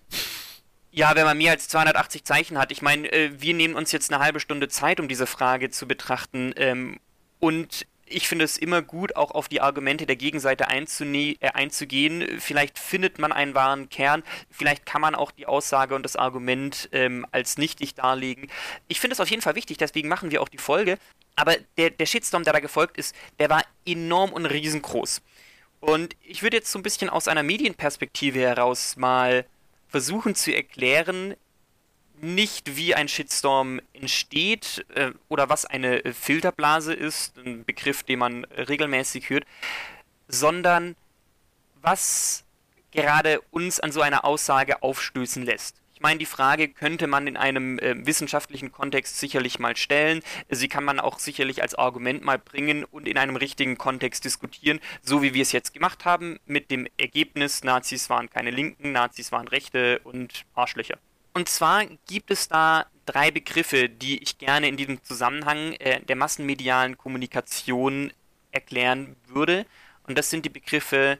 Ja, 0.90 1.14
wenn 1.14 1.24
man 1.24 1.38
mehr 1.38 1.52
als 1.52 1.68
280 1.68 2.24
Zeichen 2.24 2.59
hat. 2.59 2.72
Ich 2.72 2.83
meine, 2.83 3.11
äh, 3.12 3.30
wir 3.40 3.54
nehmen 3.54 3.76
uns 3.76 3.92
jetzt 3.92 4.12
eine 4.12 4.22
halbe 4.22 4.40
Stunde 4.40 4.68
Zeit, 4.68 4.98
um 4.98 5.06
diese 5.06 5.26
Frage 5.26 5.70
zu 5.70 5.87
betrachten. 5.87 6.52
Ähm, 6.56 6.98
und 7.38 7.87
ich 8.06 8.26
finde 8.26 8.44
es 8.44 8.59
immer 8.59 8.83
gut, 8.83 9.14
auch 9.14 9.30
auf 9.30 9.48
die 9.48 9.61
Argumente 9.61 10.04
der 10.04 10.16
Gegenseite 10.16 10.64
äh, 10.64 11.37
einzugehen. 11.54 12.40
Vielleicht 12.40 12.78
findet 12.80 13.20
man 13.20 13.30
einen 13.30 13.54
wahren 13.54 13.88
Kern, 13.88 14.24
vielleicht 14.50 14.85
kann 14.85 15.00
man 15.00 15.14
auch 15.14 15.30
die 15.30 15.46
Aussage 15.46 15.94
und 15.94 16.02
das 16.02 16.16
Argument 16.16 16.88
ähm, 16.90 17.24
als 17.30 17.56
nichtig 17.56 17.94
darlegen. 17.94 18.50
Ich 18.88 18.98
finde 18.98 19.14
es 19.14 19.20
auf 19.20 19.30
jeden 19.30 19.42
Fall 19.42 19.54
wichtig, 19.54 19.78
deswegen 19.78 20.09
machen 20.09 20.33
wir 20.33 20.42
auch 20.42 20.48
die 20.48 20.59
Folge. 20.59 20.98
Aber 21.37 21.54
der, 21.78 21.90
der 21.90 22.06
Shitstorm, 22.06 22.42
der 22.42 22.52
da 22.52 22.61
gefolgt 22.61 22.98
ist, 22.98 23.14
der 23.38 23.48
war 23.48 23.62
enorm 23.87 24.33
und 24.33 24.46
riesengroß. 24.46 25.22
Und 25.80 26.14
ich 26.22 26.42
würde 26.42 26.58
jetzt 26.58 26.70
so 26.70 26.78
ein 26.78 26.82
bisschen 26.82 27.08
aus 27.08 27.26
einer 27.26 27.42
Medienperspektive 27.42 28.38
heraus 28.40 28.96
mal 28.96 29.46
versuchen 29.88 30.34
zu 30.34 30.54
erklären, 30.54 31.34
nicht 32.20 32.76
wie 32.76 32.94
ein 32.94 33.08
Shitstorm 33.08 33.80
entsteht 33.94 34.84
äh, 34.94 35.12
oder 35.28 35.48
was 35.48 35.64
eine 35.64 36.02
Filterblase 36.12 36.92
ist, 36.92 37.38
ein 37.38 37.64
Begriff, 37.64 38.02
den 38.02 38.18
man 38.18 38.44
regelmäßig 38.44 39.30
hört, 39.30 39.44
sondern 40.28 40.96
was 41.80 42.44
gerade 42.90 43.40
uns 43.50 43.80
an 43.80 43.90
so 43.90 44.02
einer 44.02 44.24
Aussage 44.24 44.82
aufstößen 44.82 45.44
lässt. 45.44 45.79
Ich 46.00 46.02
meine, 46.02 46.18
die 46.18 46.24
Frage 46.24 46.68
könnte 46.68 47.06
man 47.06 47.26
in 47.26 47.36
einem 47.36 47.78
äh, 47.78 48.06
wissenschaftlichen 48.06 48.72
Kontext 48.72 49.18
sicherlich 49.18 49.58
mal 49.58 49.76
stellen. 49.76 50.22
Sie 50.48 50.66
kann 50.66 50.82
man 50.82 50.98
auch 50.98 51.18
sicherlich 51.18 51.60
als 51.60 51.74
Argument 51.74 52.24
mal 52.24 52.38
bringen 52.38 52.84
und 52.84 53.06
in 53.06 53.18
einem 53.18 53.36
richtigen 53.36 53.76
Kontext 53.76 54.24
diskutieren, 54.24 54.80
so 55.02 55.20
wie 55.20 55.34
wir 55.34 55.42
es 55.42 55.52
jetzt 55.52 55.74
gemacht 55.74 56.06
haben, 56.06 56.40
mit 56.46 56.70
dem 56.70 56.86
Ergebnis, 56.96 57.64
Nazis 57.64 58.08
waren 58.08 58.30
keine 58.30 58.50
Linken, 58.50 58.92
Nazis 58.92 59.30
waren 59.30 59.46
Rechte 59.46 59.98
und 60.02 60.46
Arschlöcher. 60.54 60.96
Und 61.34 61.50
zwar 61.50 61.84
gibt 62.06 62.30
es 62.30 62.48
da 62.48 62.86
drei 63.04 63.30
Begriffe, 63.30 63.90
die 63.90 64.22
ich 64.22 64.38
gerne 64.38 64.68
in 64.68 64.78
diesem 64.78 65.04
Zusammenhang 65.04 65.74
äh, 65.74 66.00
der 66.00 66.16
massenmedialen 66.16 66.96
Kommunikation 66.96 68.10
erklären 68.52 69.16
würde. 69.26 69.66
Und 70.04 70.16
das 70.16 70.30
sind 70.30 70.46
die 70.46 70.50
Begriffe 70.50 71.18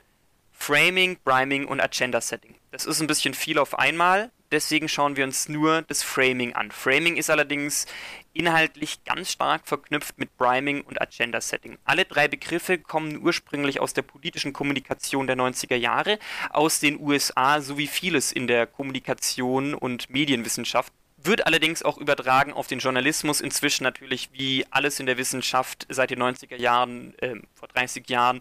Framing, 0.55 1.19
Priming 1.23 1.67
und 1.67 1.83
Agenda 1.83 2.23
Setting. 2.23 2.55
Das 2.71 2.87
ist 2.87 3.03
ein 3.03 3.07
bisschen 3.07 3.35
viel 3.35 3.59
auf 3.59 3.79
einmal, 3.79 4.31
deswegen 4.51 4.89
schauen 4.89 5.17
wir 5.17 5.25
uns 5.25 5.49
nur 5.49 5.83
das 5.83 6.03
Framing 6.03 6.55
an. 6.55 6.71
Framing 6.71 7.17
ist 7.17 7.31
allerdings 7.31 7.87
inhaltlich 8.33 9.03
ganz 9.05 9.33
stark 9.33 9.67
verknüpft 9.67 10.19
mit 10.19 10.37
Priming 10.37 10.83
und 10.83 11.01
Agenda 11.01 11.41
Setting. 11.41 11.79
Alle 11.85 12.05
drei 12.05 12.29
Begriffe 12.29 12.79
kommen 12.79 13.21
ursprünglich 13.23 13.81
aus 13.81 13.93
der 13.93 14.03
politischen 14.03 14.53
Kommunikation 14.53 15.27
der 15.27 15.37
90er 15.37 15.77
Jahre, 15.77 16.19
aus 16.51 16.81
den 16.81 17.01
USA 17.01 17.61
sowie 17.61 17.87
vieles 17.87 18.33
in 18.33 18.47
der 18.47 18.67
Kommunikation 18.67 19.75
und 19.75 20.11
Medienwissenschaft 20.11 20.93
wird 21.23 21.47
allerdings 21.47 21.83
auch 21.83 21.99
übertragen 21.99 22.53
auf 22.53 22.67
den 22.67 22.79
Journalismus 22.79 23.41
inzwischen 23.41 23.85
natürlich 23.85 24.31
wie 24.33 24.65
alles 24.71 25.01
in 25.01 25.07
der 25.07 25.19
Wissenschaft 25.19 25.87
seit 25.89 26.11
den 26.11 26.23
90er 26.23 26.57
Jahren, 26.57 27.15
äh, 27.19 27.37
vor 27.55 27.69
30 27.69 28.09
Jahren, 28.09 28.41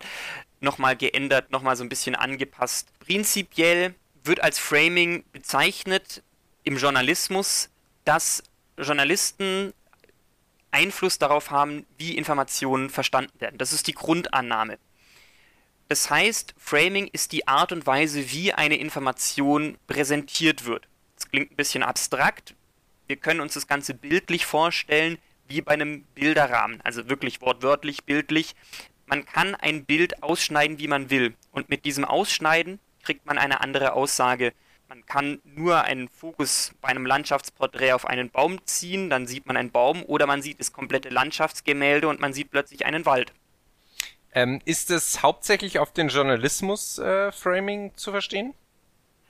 nochmal 0.62 0.96
geändert, 0.96 1.52
nochmal 1.52 1.76
so 1.76 1.84
ein 1.84 1.90
bisschen 1.90 2.16
angepasst. 2.16 2.88
Prinzipiell 3.00 3.96
wird 4.30 4.42
als 4.42 4.60
Framing 4.60 5.26
bezeichnet 5.34 6.24
im 6.64 6.78
Journalismus, 6.78 7.70
dass 8.06 8.44
Journalisten 8.78 9.74
Einfluss 10.72 11.18
darauf 11.18 11.50
haben, 11.52 11.86
wie 11.98 12.16
Informationen 12.16 12.90
verstanden 12.90 13.42
werden. 13.42 13.58
Das 13.58 13.74
ist 13.74 13.88
die 13.88 13.94
Grundannahme. 13.94 14.78
Das 15.88 16.12
heißt, 16.12 16.54
Framing 16.58 17.08
ist 17.08 17.32
die 17.32 17.48
Art 17.48 17.72
und 17.72 17.88
Weise, 17.88 18.32
wie 18.32 18.54
eine 18.54 18.78
Information 18.78 19.78
präsentiert 19.88 20.66
wird. 20.66 20.88
Das 21.16 21.28
klingt 21.30 21.52
ein 21.52 21.56
bisschen 21.56 21.82
abstrakt. 21.82 22.54
Wir 23.08 23.16
können 23.16 23.42
uns 23.42 23.56
das 23.56 23.66
Ganze 23.66 23.96
bildlich 23.96 24.46
vorstellen, 24.46 25.18
wie 25.48 25.62
bei 25.62 25.72
einem 25.72 26.04
Bilderrahmen, 26.14 26.80
also 26.82 27.10
wirklich 27.10 27.42
wortwörtlich 27.42 28.04
bildlich. 28.04 28.56
Man 29.08 29.26
kann 29.26 29.56
ein 29.56 29.86
Bild 29.86 30.22
ausschneiden, 30.22 30.78
wie 30.78 30.88
man 30.88 31.10
will. 31.10 31.34
Und 31.52 31.70
mit 31.70 31.86
diesem 31.86 32.06
Ausschneiden 32.06 32.80
kriegt 33.10 33.26
man 33.26 33.40
eine 33.40 33.62
andere 33.62 33.94
Aussage. 33.94 34.54
Man 34.88 35.04
kann 35.08 35.42
nur 35.44 35.84
einen 35.84 36.10
Fokus 36.10 36.74
bei 36.80 36.90
einem 36.90 37.08
Landschaftsporträt 37.08 37.94
auf 37.94 38.06
einen 38.06 38.30
Baum 38.30 38.64
ziehen, 38.66 39.10
dann 39.10 39.26
sieht 39.26 39.48
man 39.48 39.58
einen 39.58 39.72
Baum, 39.72 40.04
oder 40.04 40.28
man 40.28 40.44
sieht 40.44 40.60
das 40.60 40.74
komplette 40.74 41.10
Landschaftsgemälde 41.10 42.08
und 42.08 42.20
man 42.20 42.34
sieht 42.34 42.52
plötzlich 42.52 42.86
einen 42.86 43.08
Wald. 43.08 43.34
Ähm, 44.32 44.62
ist 44.64 44.92
es 44.92 45.24
hauptsächlich 45.24 45.80
auf 45.80 45.92
den 45.92 46.10
Journalismus-Framing 46.10 47.88
äh, 47.88 47.96
zu 47.96 48.12
verstehen? 48.12 48.54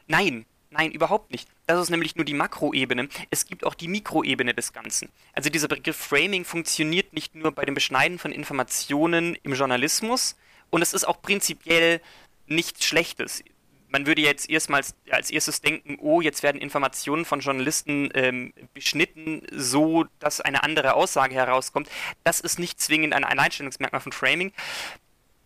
Nein, 0.08 0.46
nein, 0.72 0.92
überhaupt 0.92 1.32
nicht. 1.32 1.48
Das 1.65 1.82
ist 1.82 1.89
nämlich 1.89 2.18
nur 2.18 2.26
die 2.26 2.34
Makroebene. 2.34 3.08
Es 3.30 3.46
gibt 3.46 3.63
auch 3.63 3.76
die 3.76 3.88
Mikroebene 3.88 4.54
des 4.54 4.74
Ganzen. 4.74 5.08
Also 5.32 5.50
dieser 5.50 5.70
Begriff 5.70 5.96
Framing 5.96 6.44
funktioniert 6.44 7.13
nicht 7.13 7.34
nur 7.34 7.54
bei 7.54 7.63
dem 7.63 7.76
Beschneiden 7.76 8.20
von 8.20 8.34
Informationen 8.34 9.36
im 9.44 9.54
Journalismus 9.54 10.36
und 10.70 10.82
es 10.82 10.94
ist 10.94 11.08
auch 11.08 11.22
prinzipiell 11.22 12.02
nichts 12.46 12.84
Schlechtes 12.86 13.42
man 13.89 14.06
würde 14.06 14.21
jetzt 14.21 14.49
erstmals 14.49 14.95
als 15.10 15.32
erstes 15.32 15.62
denken, 15.62 15.97
oh, 15.99 16.21
jetzt 16.21 16.43
werden 16.43 16.62
Informationen 16.62 17.25
von 17.25 17.39
Journalisten 17.39 18.10
ähm, 18.13 18.54
beschnitten, 18.73 19.41
so 19.52 20.06
dass 20.19 20.41
eine 20.41 20.63
andere 20.63 20.93
Aussage 20.93 21.34
herauskommt. 21.36 21.89
Das 22.23 22.39
ist 22.39 22.60
nicht 22.60 22.80
zwingend 22.80 23.13
ein 23.13 23.23
Alleinstellungsmerkmal 23.23 24.02
von 24.02 24.12
Framing. 24.12 24.54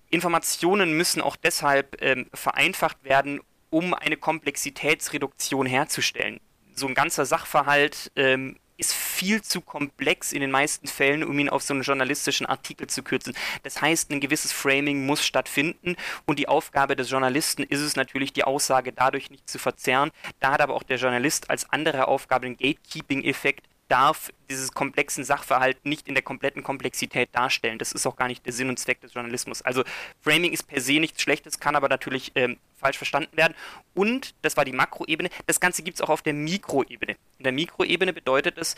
Informationen 0.09 0.95
müssen 0.95 1.21
auch 1.21 1.35
deshalb 1.35 2.01
ähm, 2.01 2.27
vereinfacht 2.33 3.03
werden, 3.03 3.39
um 3.69 3.93
eine 3.93 4.17
Komplexitätsreduktion 4.17 5.65
herzustellen. 5.65 6.39
So 6.75 6.87
ein 6.87 6.93
ganzer 6.93 7.25
Sachverhalt 7.25 8.11
ähm, 8.15 8.57
ist 8.83 8.93
viel 8.93 9.41
zu 9.41 9.61
komplex 9.61 10.33
in 10.33 10.41
den 10.41 10.51
meisten 10.51 10.87
Fällen, 10.87 11.23
um 11.23 11.39
ihn 11.39 11.47
auf 11.47 11.63
so 11.63 11.73
einen 11.73 11.83
journalistischen 11.83 12.45
Artikel 12.45 12.87
zu 12.87 13.01
kürzen. 13.01 13.33
Das 13.63 13.81
heißt, 13.81 14.11
ein 14.11 14.19
gewisses 14.19 14.51
Framing 14.51 15.05
muss 15.05 15.25
stattfinden 15.25 15.95
und 16.25 16.37
die 16.37 16.49
Aufgabe 16.49 16.97
des 16.97 17.09
Journalisten 17.09 17.63
ist 17.63 17.79
es 17.79 17.95
natürlich, 17.95 18.33
die 18.33 18.43
Aussage 18.43 18.91
dadurch 18.91 19.31
nicht 19.31 19.49
zu 19.49 19.57
verzerren. 19.57 20.11
Da 20.41 20.51
hat 20.51 20.59
aber 20.59 20.73
auch 20.73 20.83
der 20.83 20.97
Journalist 20.97 21.49
als 21.49 21.69
andere 21.71 22.09
Aufgabe 22.09 22.45
den 22.45 22.57
Gatekeeping-Effekt, 22.57 23.65
darf 23.93 24.31
dieses 24.49 24.71
komplexen 24.71 25.23
Sachverhalt 25.23 25.85
nicht 25.85 26.07
in 26.07 26.15
der 26.15 26.23
kompletten 26.23 26.63
Komplexität 26.63 27.29
darstellen. 27.31 27.77
Das 27.77 27.91
ist 27.91 28.07
auch 28.07 28.15
gar 28.15 28.27
nicht 28.27 28.43
der 28.43 28.51
Sinn 28.51 28.69
und 28.69 28.79
Zweck 28.79 28.99
des 29.01 29.13
Journalismus. 29.13 29.61
Also 29.61 29.83
Framing 30.21 30.51
ist 30.51 30.63
per 30.63 30.81
se 30.81 30.93
nichts 30.93 31.21
Schlechtes, 31.21 31.59
kann 31.59 31.75
aber 31.75 31.89
natürlich 31.89 32.31
ähm, 32.33 32.57
falsch 32.75 32.97
verstanden 32.97 33.37
werden. 33.37 33.53
Und, 33.93 34.33
das 34.41 34.57
war 34.57 34.65
die 34.65 34.71
Makroebene, 34.71 35.29
das 35.45 35.59
Ganze 35.59 35.83
gibt 35.83 35.97
es 35.97 36.01
auch 36.01 36.09
auf 36.09 36.23
der 36.23 36.33
Mikroebene. 36.33 37.15
In 37.37 37.43
der 37.43 37.51
Mikroebene 37.51 38.13
bedeutet 38.13 38.57
es, 38.57 38.75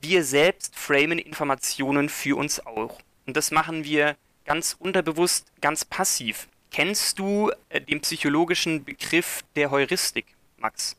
wir 0.00 0.22
selbst 0.22 0.78
framen 0.78 1.18
Informationen 1.18 2.08
für 2.08 2.36
uns 2.36 2.64
auch. 2.64 3.00
Und 3.26 3.36
das 3.36 3.50
machen 3.50 3.82
wir 3.82 4.14
ganz 4.44 4.76
unterbewusst, 4.78 5.50
ganz 5.60 5.84
passiv. 5.84 6.46
Kennst 6.70 7.18
du 7.18 7.50
äh, 7.68 7.80
den 7.80 8.00
psychologischen 8.00 8.84
Begriff 8.84 9.42
der 9.56 9.72
Heuristik, 9.72 10.36
Max? 10.58 10.96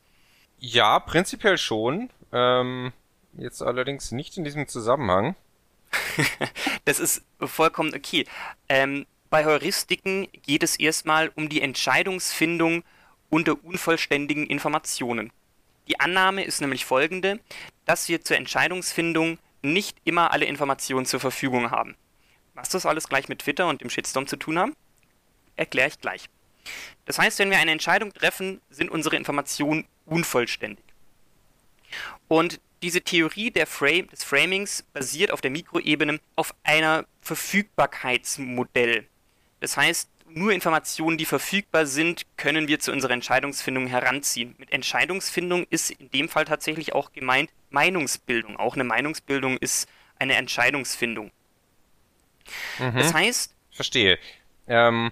Ja, 0.58 1.00
prinzipiell 1.00 1.56
schon. 1.56 2.10
Ähm, 2.30 2.92
Jetzt 3.36 3.62
allerdings 3.62 4.10
nicht 4.12 4.36
in 4.36 4.44
diesem 4.44 4.66
Zusammenhang. 4.68 5.36
das 6.84 7.00
ist 7.00 7.22
vollkommen 7.40 7.94
okay. 7.94 8.26
Ähm, 8.68 9.06
bei 9.30 9.44
Heuristiken 9.44 10.28
geht 10.42 10.62
es 10.62 10.76
erstmal 10.76 11.30
um 11.34 11.48
die 11.48 11.60
Entscheidungsfindung 11.60 12.82
unter 13.30 13.62
unvollständigen 13.64 14.46
Informationen. 14.46 15.30
Die 15.86 16.00
Annahme 16.00 16.44
ist 16.44 16.60
nämlich 16.60 16.84
folgende, 16.84 17.40
dass 17.84 18.08
wir 18.08 18.22
zur 18.22 18.36
Entscheidungsfindung 18.36 19.38
nicht 19.62 19.96
immer 20.04 20.32
alle 20.32 20.46
Informationen 20.46 21.06
zur 21.06 21.20
Verfügung 21.20 21.70
haben. 21.70 21.96
Was 22.54 22.70
das 22.70 22.86
alles 22.86 23.08
gleich 23.08 23.28
mit 23.28 23.40
Twitter 23.40 23.68
und 23.68 23.82
dem 23.82 23.90
Shitstorm 23.90 24.26
zu 24.26 24.36
tun 24.36 24.58
haben, 24.58 24.74
erkläre 25.56 25.88
ich 25.88 26.00
gleich. 26.00 26.28
Das 27.06 27.18
heißt, 27.18 27.38
wenn 27.38 27.50
wir 27.50 27.58
eine 27.58 27.70
Entscheidung 27.70 28.12
treffen, 28.12 28.60
sind 28.70 28.90
unsere 28.90 29.16
Informationen 29.16 29.86
unvollständig. 30.06 30.84
Und 32.28 32.60
diese 32.82 33.02
Theorie 33.02 33.50
Frame, 33.66 34.08
des 34.08 34.24
Framings 34.24 34.82
basiert 34.92 35.32
auf 35.32 35.40
der 35.40 35.50
Mikroebene 35.50 36.20
auf 36.36 36.54
einer 36.62 37.04
Verfügbarkeitsmodell. 37.20 39.06
Das 39.60 39.76
heißt, 39.76 40.08
nur 40.30 40.52
Informationen, 40.52 41.18
die 41.18 41.24
verfügbar 41.24 41.86
sind, 41.86 42.26
können 42.36 42.68
wir 42.68 42.78
zu 42.78 42.92
unserer 42.92 43.12
Entscheidungsfindung 43.12 43.86
heranziehen. 43.86 44.54
Mit 44.58 44.72
Entscheidungsfindung 44.72 45.66
ist 45.70 45.90
in 45.90 46.10
dem 46.10 46.28
Fall 46.28 46.44
tatsächlich 46.44 46.92
auch 46.92 47.12
gemeint 47.12 47.50
Meinungsbildung. 47.70 48.56
Auch 48.56 48.74
eine 48.74 48.84
Meinungsbildung 48.84 49.56
ist 49.58 49.88
eine 50.18 50.36
Entscheidungsfindung. 50.36 51.30
Mhm. 52.78 52.96
Das 52.96 53.14
heißt. 53.14 53.54
Verstehe. 53.70 54.18
Ähm, 54.66 55.10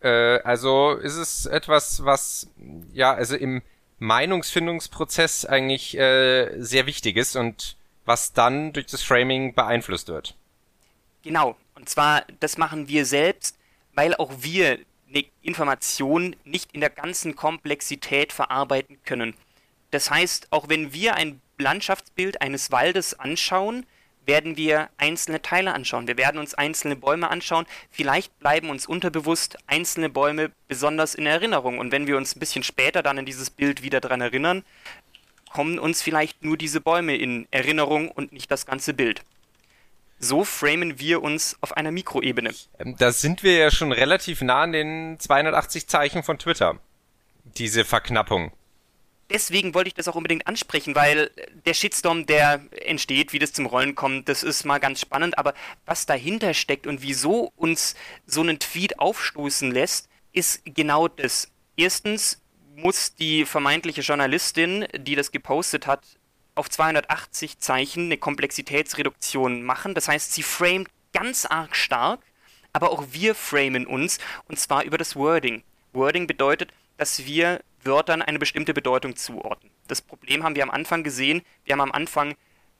äh, 0.00 0.38
also 0.40 0.92
ist 0.92 1.16
es 1.16 1.46
etwas, 1.46 2.04
was 2.04 2.48
ja, 2.92 3.12
also 3.12 3.36
im 3.36 3.62
Meinungsfindungsprozess 3.98 5.44
eigentlich 5.44 5.96
äh, 5.96 6.60
sehr 6.60 6.86
wichtig 6.86 7.16
ist 7.16 7.36
und 7.36 7.76
was 8.04 8.32
dann 8.32 8.72
durch 8.72 8.86
das 8.86 9.02
Framing 9.02 9.54
beeinflusst 9.54 10.08
wird. 10.08 10.34
Genau. 11.22 11.56
Und 11.74 11.88
zwar, 11.88 12.24
das 12.40 12.58
machen 12.58 12.88
wir 12.88 13.04
selbst, 13.04 13.58
weil 13.94 14.14
auch 14.14 14.32
wir 14.38 14.78
eine 15.08 15.24
Information 15.42 16.36
nicht 16.44 16.72
in 16.72 16.80
der 16.80 16.90
ganzen 16.90 17.36
Komplexität 17.36 18.32
verarbeiten 18.32 18.98
können. 19.04 19.34
Das 19.90 20.10
heißt, 20.10 20.48
auch 20.50 20.68
wenn 20.68 20.92
wir 20.92 21.14
ein 21.14 21.40
Landschaftsbild 21.58 22.42
eines 22.42 22.70
Waldes 22.70 23.18
anschauen, 23.18 23.86
werden 24.28 24.56
wir 24.56 24.90
einzelne 24.98 25.42
Teile 25.42 25.72
anschauen. 25.72 26.06
Wir 26.06 26.18
werden 26.18 26.38
uns 26.38 26.54
einzelne 26.54 26.94
Bäume 26.94 27.30
anschauen. 27.30 27.66
Vielleicht 27.90 28.38
bleiben 28.38 28.70
uns 28.70 28.86
unterbewusst 28.86 29.56
einzelne 29.66 30.10
Bäume 30.10 30.52
besonders 30.68 31.14
in 31.14 31.26
Erinnerung. 31.26 31.78
Und 31.78 31.90
wenn 31.90 32.06
wir 32.06 32.16
uns 32.16 32.36
ein 32.36 32.40
bisschen 32.40 32.62
später 32.62 33.02
dann 33.02 33.18
in 33.18 33.26
dieses 33.26 33.50
Bild 33.50 33.82
wieder 33.82 34.00
daran 34.00 34.20
erinnern, 34.20 34.64
kommen 35.50 35.78
uns 35.78 36.02
vielleicht 36.02 36.44
nur 36.44 36.58
diese 36.58 36.80
Bäume 36.80 37.16
in 37.16 37.48
Erinnerung 37.50 38.10
und 38.10 38.32
nicht 38.32 38.50
das 38.50 38.66
ganze 38.66 38.92
Bild. 38.92 39.22
So 40.20 40.44
framen 40.44 40.98
wir 40.98 41.22
uns 41.22 41.56
auf 41.62 41.76
einer 41.76 41.90
Mikroebene. 41.90 42.52
Ähm, 42.78 42.96
da 42.98 43.12
sind 43.12 43.42
wir 43.42 43.56
ja 43.56 43.70
schon 43.70 43.92
relativ 43.92 44.42
nah 44.42 44.62
an 44.62 44.72
den 44.72 45.18
280 45.18 45.88
Zeichen 45.88 46.22
von 46.22 46.38
Twitter. 46.38 46.78
Diese 47.44 47.84
Verknappung. 47.84 48.52
Deswegen 49.30 49.74
wollte 49.74 49.88
ich 49.88 49.94
das 49.94 50.08
auch 50.08 50.14
unbedingt 50.14 50.46
ansprechen, 50.46 50.94
weil 50.94 51.30
der 51.66 51.74
Shitstorm, 51.74 52.24
der 52.24 52.62
entsteht, 52.86 53.34
wie 53.34 53.38
das 53.38 53.52
zum 53.52 53.66
Rollen 53.66 53.94
kommt, 53.94 54.28
das 54.28 54.42
ist 54.42 54.64
mal 54.64 54.78
ganz 54.78 55.00
spannend, 55.00 55.36
aber 55.36 55.52
was 55.84 56.06
dahinter 56.06 56.54
steckt 56.54 56.86
und 56.86 57.02
wieso 57.02 57.52
uns 57.56 57.94
so 58.26 58.40
einen 58.40 58.58
Tweet 58.58 58.98
aufstoßen 58.98 59.70
lässt, 59.70 60.08
ist 60.32 60.62
genau 60.64 61.08
das. 61.08 61.50
Erstens 61.76 62.40
muss 62.74 63.14
die 63.14 63.44
vermeintliche 63.44 64.00
Journalistin, 64.00 64.86
die 64.96 65.14
das 65.14 65.30
gepostet 65.30 65.86
hat, 65.86 66.02
auf 66.54 66.70
280 66.70 67.58
Zeichen 67.58 68.06
eine 68.06 68.16
Komplexitätsreduktion 68.16 69.62
machen. 69.62 69.94
Das 69.94 70.08
heißt, 70.08 70.32
sie 70.32 70.42
framet 70.42 70.88
ganz 71.12 71.44
arg 71.44 71.76
stark, 71.76 72.20
aber 72.72 72.90
auch 72.90 73.04
wir 73.10 73.34
framen 73.34 73.86
uns 73.86 74.18
und 74.48 74.58
zwar 74.58 74.84
über 74.84 74.98
das 74.98 75.16
Wording. 75.16 75.62
Wording 75.92 76.26
bedeutet, 76.26 76.72
dass 76.98 77.24
wir 77.24 77.60
Wörtern 77.82 78.20
eine 78.20 78.38
bestimmte 78.38 78.74
Bedeutung 78.74 79.16
zuordnen. 79.16 79.72
Das 79.86 80.02
Problem 80.02 80.44
haben 80.44 80.54
wir 80.54 80.62
am 80.62 80.70
Anfang 80.70 81.02
gesehen. 81.02 81.42
Wir 81.64 81.72
haben 81.72 81.80
am 81.80 81.92
Anfang 81.92 82.34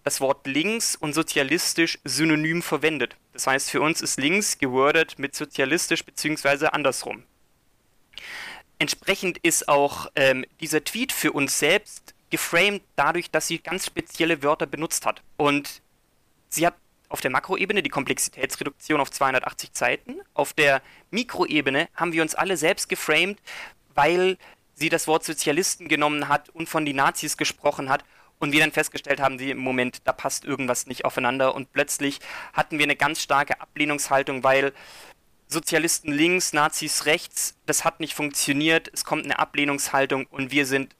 das 0.04 0.20
Wort 0.20 0.46
links 0.46 0.96
und 0.96 1.14
sozialistisch 1.14 1.98
synonym 2.04 2.62
verwendet. 2.62 3.16
Das 3.32 3.46
heißt, 3.46 3.70
für 3.70 3.80
uns 3.80 4.00
ist 4.00 4.18
links 4.18 4.58
gewordet 4.58 5.18
mit 5.18 5.34
sozialistisch 5.34 6.04
bzw. 6.04 6.66
andersrum. 6.66 7.24
Entsprechend 8.78 9.38
ist 9.38 9.68
auch 9.68 10.08
ähm, 10.14 10.44
dieser 10.60 10.84
Tweet 10.84 11.12
für 11.12 11.32
uns 11.32 11.58
selbst 11.58 12.14
geframed 12.30 12.82
dadurch, 12.96 13.30
dass 13.30 13.48
sie 13.48 13.58
ganz 13.58 13.86
spezielle 13.86 14.42
Wörter 14.42 14.66
benutzt 14.66 15.06
hat. 15.06 15.22
Und 15.36 15.82
sie 16.48 16.66
hat 16.66 16.74
auf 17.08 17.20
der 17.20 17.30
Makroebene 17.30 17.82
die 17.82 17.90
Komplexitätsreduktion 17.90 19.00
auf 19.00 19.10
280 19.10 19.70
Seiten. 19.72 20.20
Auf 20.34 20.52
der 20.52 20.82
Mikroebene 21.10 21.88
haben 21.94 22.12
wir 22.12 22.22
uns 22.22 22.34
alle 22.34 22.56
selbst 22.56 22.88
geframed, 22.88 23.38
weil 23.98 24.38
sie 24.74 24.90
das 24.90 25.08
Wort 25.08 25.24
Sozialisten 25.24 25.88
genommen 25.88 26.28
hat 26.28 26.50
und 26.50 26.68
von 26.68 26.84
den 26.84 26.94
Nazis 26.94 27.36
gesprochen 27.36 27.90
hat 27.90 28.04
und 28.38 28.52
wir 28.52 28.60
dann 28.60 28.70
festgestellt 28.70 29.18
haben, 29.18 29.40
sie 29.40 29.50
im 29.50 29.58
Moment, 29.58 30.02
da 30.04 30.12
passt 30.12 30.44
irgendwas 30.44 30.86
nicht 30.86 31.04
aufeinander 31.04 31.52
und 31.56 31.72
plötzlich 31.72 32.20
hatten 32.52 32.78
wir 32.78 32.84
eine 32.84 32.94
ganz 32.94 33.20
starke 33.20 33.60
Ablehnungshaltung, 33.60 34.44
weil 34.44 34.72
Sozialisten 35.48 36.12
links, 36.12 36.52
Nazis 36.52 37.06
rechts, 37.06 37.58
das 37.66 37.84
hat 37.84 37.98
nicht 37.98 38.14
funktioniert, 38.14 38.88
es 38.94 39.04
kommt 39.04 39.24
eine 39.24 39.40
Ablehnungshaltung 39.40 40.26
und 40.26 40.52
wir 40.52 40.64
sind 40.64 40.94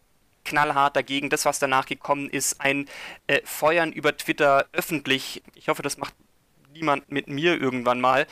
knallhart 0.44 0.96
dagegen. 0.96 1.30
Das, 1.30 1.44
was 1.44 1.60
danach 1.60 1.86
gekommen 1.86 2.28
ist, 2.28 2.60
ein 2.60 2.88
äh, 3.28 3.42
Feuern 3.44 3.92
über 3.92 4.16
Twitter 4.16 4.66
öffentlich. 4.72 5.44
Ich 5.54 5.68
hoffe, 5.68 5.82
das 5.82 5.98
macht 5.98 6.14
niemand 6.72 7.12
mit 7.12 7.28
mir 7.28 7.60
irgendwann 7.60 8.00
mal. 8.00 8.26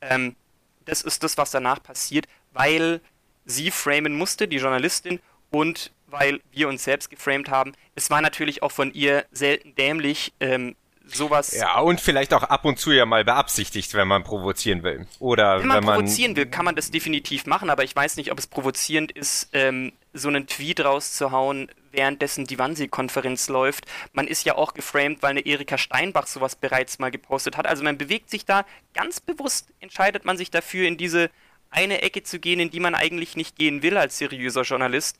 Ähm, 0.00 0.36
das 0.84 1.02
ist 1.02 1.24
das, 1.24 1.38
was 1.38 1.50
danach 1.50 1.82
passiert, 1.82 2.28
weil 2.52 3.00
sie 3.44 3.70
framen 3.70 4.14
musste, 4.16 4.48
die 4.48 4.58
Journalistin, 4.58 5.20
und 5.50 5.92
weil 6.06 6.40
wir 6.50 6.68
uns 6.68 6.84
selbst 6.84 7.10
geframed 7.10 7.48
haben. 7.48 7.72
Es 7.94 8.10
war 8.10 8.20
natürlich 8.20 8.62
auch 8.62 8.72
von 8.72 8.92
ihr 8.92 9.24
selten 9.32 9.74
dämlich, 9.74 10.32
ähm, 10.40 10.76
sowas. 11.04 11.52
Ja, 11.52 11.80
und 11.80 12.00
vielleicht 12.00 12.32
auch 12.34 12.42
ab 12.42 12.64
und 12.64 12.78
zu 12.78 12.92
ja 12.92 13.06
mal 13.06 13.24
beabsichtigt, 13.24 13.94
wenn 13.94 14.08
man 14.08 14.24
provozieren 14.24 14.82
will. 14.82 15.06
Oder 15.18 15.60
wenn 15.60 15.66
man, 15.66 15.78
wenn 15.78 15.84
man 15.84 15.94
provozieren 15.96 16.36
will, 16.36 16.46
kann 16.46 16.64
man 16.64 16.74
das 16.74 16.90
definitiv 16.90 17.46
machen, 17.46 17.70
aber 17.70 17.84
ich 17.84 17.94
weiß 17.94 18.16
nicht, 18.16 18.30
ob 18.30 18.38
es 18.38 18.46
provozierend 18.46 19.12
ist, 19.12 19.48
ähm, 19.52 19.92
so 20.12 20.28
einen 20.28 20.46
Tweet 20.46 20.84
rauszuhauen, 20.84 21.70
währenddessen 21.90 22.46
die 22.46 22.58
Wannsee-Konferenz 22.58 23.48
läuft. 23.48 23.86
Man 24.12 24.26
ist 24.26 24.44
ja 24.44 24.56
auch 24.56 24.74
geframed, 24.74 25.22
weil 25.22 25.30
eine 25.30 25.40
Erika 25.40 25.78
Steinbach 25.78 26.26
sowas 26.26 26.56
bereits 26.56 26.98
mal 26.98 27.10
gepostet 27.10 27.56
hat. 27.56 27.66
Also 27.66 27.82
man 27.82 27.98
bewegt 27.98 28.30
sich 28.30 28.44
da 28.44 28.64
ganz 28.94 29.20
bewusst, 29.20 29.72
entscheidet 29.80 30.24
man 30.24 30.36
sich 30.36 30.50
dafür, 30.50 30.86
in 30.86 30.96
diese 30.96 31.30
eine 31.72 32.02
Ecke 32.02 32.22
zu 32.22 32.38
gehen, 32.38 32.60
in 32.60 32.70
die 32.70 32.80
man 32.80 32.94
eigentlich 32.94 33.34
nicht 33.34 33.56
gehen 33.56 33.82
will 33.82 33.96
als 33.96 34.18
seriöser 34.18 34.62
Journalist. 34.62 35.18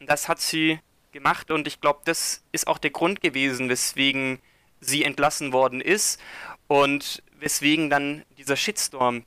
Das 0.00 0.28
hat 0.28 0.40
sie 0.40 0.78
gemacht 1.12 1.50
und 1.50 1.66
ich 1.66 1.80
glaube, 1.80 2.00
das 2.04 2.42
ist 2.52 2.66
auch 2.66 2.78
der 2.78 2.90
Grund 2.90 3.20
gewesen, 3.20 3.68
weswegen 3.68 4.40
sie 4.80 5.04
entlassen 5.04 5.52
worden 5.52 5.80
ist 5.80 6.20
und 6.66 7.22
weswegen 7.38 7.88
dann 7.88 8.24
dieser 8.36 8.56
Shitstorm 8.56 9.24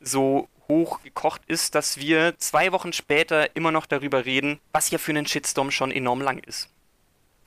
so 0.00 0.48
hoch 0.68 1.02
gekocht 1.02 1.42
ist, 1.46 1.74
dass 1.74 1.98
wir 1.98 2.36
zwei 2.38 2.72
Wochen 2.72 2.92
später 2.92 3.54
immer 3.54 3.70
noch 3.70 3.86
darüber 3.86 4.24
reden, 4.24 4.58
was 4.72 4.90
ja 4.90 4.98
für 4.98 5.12
einen 5.12 5.26
Shitstorm 5.26 5.70
schon 5.70 5.92
enorm 5.92 6.20
lang 6.20 6.38
ist. 6.38 6.70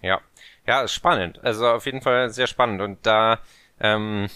Ja, 0.01 0.21
ja, 0.65 0.83
ist 0.83 0.93
spannend. 0.93 1.43
Also 1.43 1.67
auf 1.67 1.85
jeden 1.85 2.01
Fall 2.01 2.29
sehr 2.29 2.47
spannend. 2.47 2.81
Und 2.81 3.05
da, 3.05 3.39
ähm, 3.79 4.29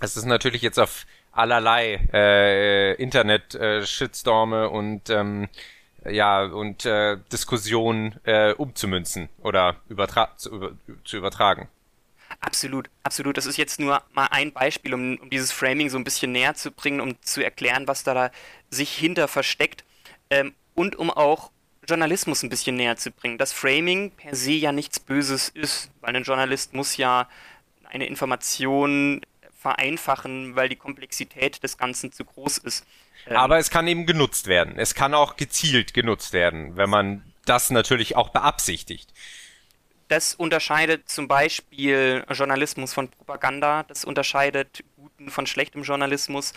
es 0.00 0.16
ist 0.16 0.24
natürlich 0.24 0.62
jetzt 0.62 0.78
auf 0.78 1.06
allerlei 1.38 2.00
äh, 2.12 2.94
Internet-Shitstorme 2.94 4.64
äh, 4.64 4.68
und 4.68 5.08
ähm, 5.10 5.48
ja 6.08 6.44
und 6.44 6.84
äh, 6.84 7.18
Diskussionen 7.32 8.18
äh, 8.24 8.52
umzumünzen 8.52 9.28
oder 9.42 9.76
übertra 9.88 10.36
zu, 10.36 10.50
über 10.50 10.72
zu 11.04 11.16
übertragen. 11.16 11.68
Absolut, 12.40 12.90
absolut. 13.02 13.36
Das 13.36 13.46
ist 13.46 13.56
jetzt 13.56 13.80
nur 13.80 14.02
mal 14.12 14.26
ein 14.30 14.52
Beispiel, 14.52 14.94
um, 14.94 15.16
um 15.16 15.30
dieses 15.30 15.50
Framing 15.50 15.88
so 15.88 15.96
ein 15.96 16.04
bisschen 16.04 16.32
näher 16.32 16.54
zu 16.54 16.70
bringen, 16.70 17.00
um 17.00 17.20
zu 17.22 17.42
erklären, 17.42 17.88
was 17.88 18.04
da, 18.04 18.14
da 18.14 18.30
sich 18.70 18.92
hinter 18.92 19.28
versteckt 19.28 19.84
ähm, 20.30 20.54
und 20.74 20.96
um 20.96 21.10
auch 21.10 21.50
Journalismus 21.88 22.42
ein 22.42 22.50
bisschen 22.50 22.76
näher 22.76 22.96
zu 22.96 23.10
bringen. 23.10 23.38
Dass 23.38 23.52
Framing 23.52 24.10
per 24.12 24.36
se 24.36 24.52
ja 24.52 24.72
nichts 24.72 25.00
Böses 25.00 25.48
ist, 25.48 25.90
weil 26.00 26.14
ein 26.14 26.22
Journalist 26.22 26.74
muss 26.74 26.96
ja 26.96 27.28
eine 27.84 28.06
Information 28.06 29.22
vereinfachen, 29.58 30.54
weil 30.56 30.68
die 30.68 30.76
Komplexität 30.76 31.62
des 31.62 31.76
Ganzen 31.76 32.12
zu 32.12 32.24
groß 32.24 32.58
ist. 32.58 32.86
Ähm, 33.26 33.36
Aber 33.36 33.58
es 33.58 33.70
kann 33.70 33.86
eben 33.88 34.06
genutzt 34.06 34.46
werden. 34.46 34.78
Es 34.78 34.94
kann 34.94 35.14
auch 35.14 35.36
gezielt 35.36 35.94
genutzt 35.94 36.32
werden, 36.32 36.76
wenn 36.76 36.88
man 36.88 37.22
das 37.44 37.70
natürlich 37.70 38.16
auch 38.16 38.28
beabsichtigt. 38.28 39.12
Das 40.08 40.34
unterscheidet 40.34 41.08
zum 41.08 41.28
Beispiel 41.28 42.24
Journalismus 42.30 42.94
von 42.94 43.08
Propaganda, 43.08 43.82
das 43.82 44.04
unterscheidet 44.04 44.82
guten 44.96 45.30
von 45.30 45.46
schlechtem 45.46 45.82
Journalismus 45.82 46.54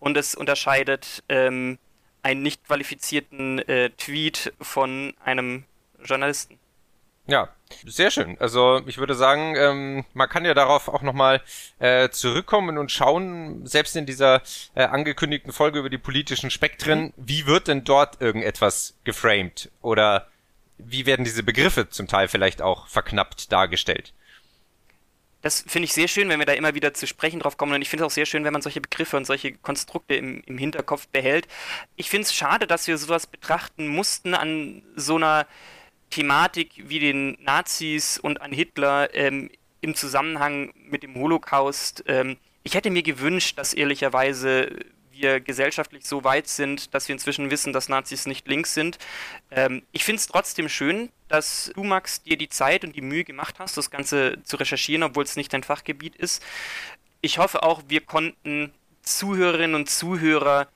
und 0.00 0.16
es 0.16 0.34
unterscheidet 0.34 1.22
ähm, 1.28 1.78
einen 2.22 2.42
nicht 2.42 2.66
qualifizierten 2.66 3.60
äh, 3.68 3.90
Tweet 3.90 4.52
von 4.60 5.14
einem 5.24 5.64
Journalisten. 6.02 6.58
Ja, 7.26 7.50
sehr 7.86 8.10
schön. 8.10 8.36
Also 8.40 8.80
ich 8.86 8.98
würde 8.98 9.14
sagen, 9.14 9.54
ähm, 9.56 10.04
man 10.14 10.28
kann 10.28 10.44
ja 10.44 10.54
darauf 10.54 10.88
auch 10.88 11.02
nochmal 11.02 11.42
äh, 11.78 12.08
zurückkommen 12.10 12.78
und 12.78 12.90
schauen, 12.90 13.66
selbst 13.66 13.96
in 13.96 14.06
dieser 14.06 14.42
äh, 14.74 14.84
angekündigten 14.84 15.52
Folge 15.52 15.78
über 15.78 15.90
die 15.90 15.98
politischen 15.98 16.50
Spektren, 16.50 17.04
mhm. 17.04 17.12
wie 17.16 17.46
wird 17.46 17.68
denn 17.68 17.84
dort 17.84 18.20
irgendetwas 18.20 18.94
geframed? 19.04 19.70
Oder 19.82 20.28
wie 20.78 21.06
werden 21.06 21.24
diese 21.24 21.42
Begriffe 21.42 21.88
zum 21.88 22.06
Teil 22.06 22.28
vielleicht 22.28 22.62
auch 22.62 22.86
verknappt 22.86 23.52
dargestellt? 23.52 24.12
Das 25.40 25.64
finde 25.66 25.84
ich 25.84 25.92
sehr 25.92 26.08
schön, 26.08 26.28
wenn 26.28 26.40
wir 26.40 26.46
da 26.46 26.52
immer 26.52 26.74
wieder 26.74 26.94
zu 26.94 27.06
sprechen 27.06 27.40
drauf 27.40 27.56
kommen. 27.56 27.72
Und 27.72 27.82
ich 27.82 27.88
finde 27.88 28.04
es 28.04 28.10
auch 28.10 28.14
sehr 28.14 28.26
schön, 28.26 28.44
wenn 28.44 28.52
man 28.52 28.62
solche 28.62 28.80
Begriffe 28.80 29.16
und 29.16 29.24
solche 29.24 29.52
Konstrukte 29.52 30.14
im, 30.14 30.42
im 30.46 30.58
Hinterkopf 30.58 31.06
behält. 31.08 31.46
Ich 31.94 32.10
finde 32.10 32.24
es 32.24 32.34
schade, 32.34 32.66
dass 32.66 32.88
wir 32.88 32.98
sowas 32.98 33.28
betrachten 33.28 33.86
mussten 33.86 34.34
an 34.34 34.82
so 34.96 35.14
einer 35.14 35.46
Thematik 36.10 36.72
wie 36.88 36.98
den 36.98 37.36
Nazis 37.40 38.18
und 38.18 38.40
an 38.40 38.52
Hitler 38.52 39.14
ähm, 39.14 39.50
im 39.80 39.94
Zusammenhang 39.94 40.72
mit 40.74 41.02
dem 41.02 41.14
Holocaust. 41.14 42.04
Ähm, 42.06 42.36
ich 42.62 42.74
hätte 42.74 42.90
mir 42.90 43.02
gewünscht, 43.02 43.58
dass 43.58 43.74
ehrlicherweise 43.74 44.70
wir 45.10 45.40
gesellschaftlich 45.40 46.06
so 46.06 46.24
weit 46.24 46.48
sind, 46.48 46.94
dass 46.94 47.08
wir 47.08 47.14
inzwischen 47.14 47.50
wissen, 47.50 47.72
dass 47.72 47.88
Nazis 47.88 48.26
nicht 48.26 48.46
links 48.46 48.74
sind. 48.74 48.98
Ähm, 49.50 49.82
ich 49.92 50.04
finde 50.04 50.20
es 50.20 50.26
trotzdem 50.26 50.68
schön, 50.68 51.10
dass 51.28 51.72
du, 51.74 51.84
Max, 51.84 52.22
dir 52.22 52.36
die 52.36 52.48
Zeit 52.48 52.84
und 52.84 52.94
die 52.96 53.00
Mühe 53.00 53.24
gemacht 53.24 53.56
hast, 53.58 53.76
das 53.76 53.90
Ganze 53.90 54.38
zu 54.44 54.56
recherchieren, 54.56 55.02
obwohl 55.02 55.24
es 55.24 55.36
nicht 55.36 55.52
dein 55.52 55.62
Fachgebiet 55.62 56.16
ist. 56.16 56.42
Ich 57.20 57.38
hoffe 57.38 57.62
auch, 57.62 57.82
wir 57.88 58.00
konnten 58.00 58.72
Zuhörerinnen 59.02 59.74
und 59.74 59.90
Zuhörer, 59.90 60.68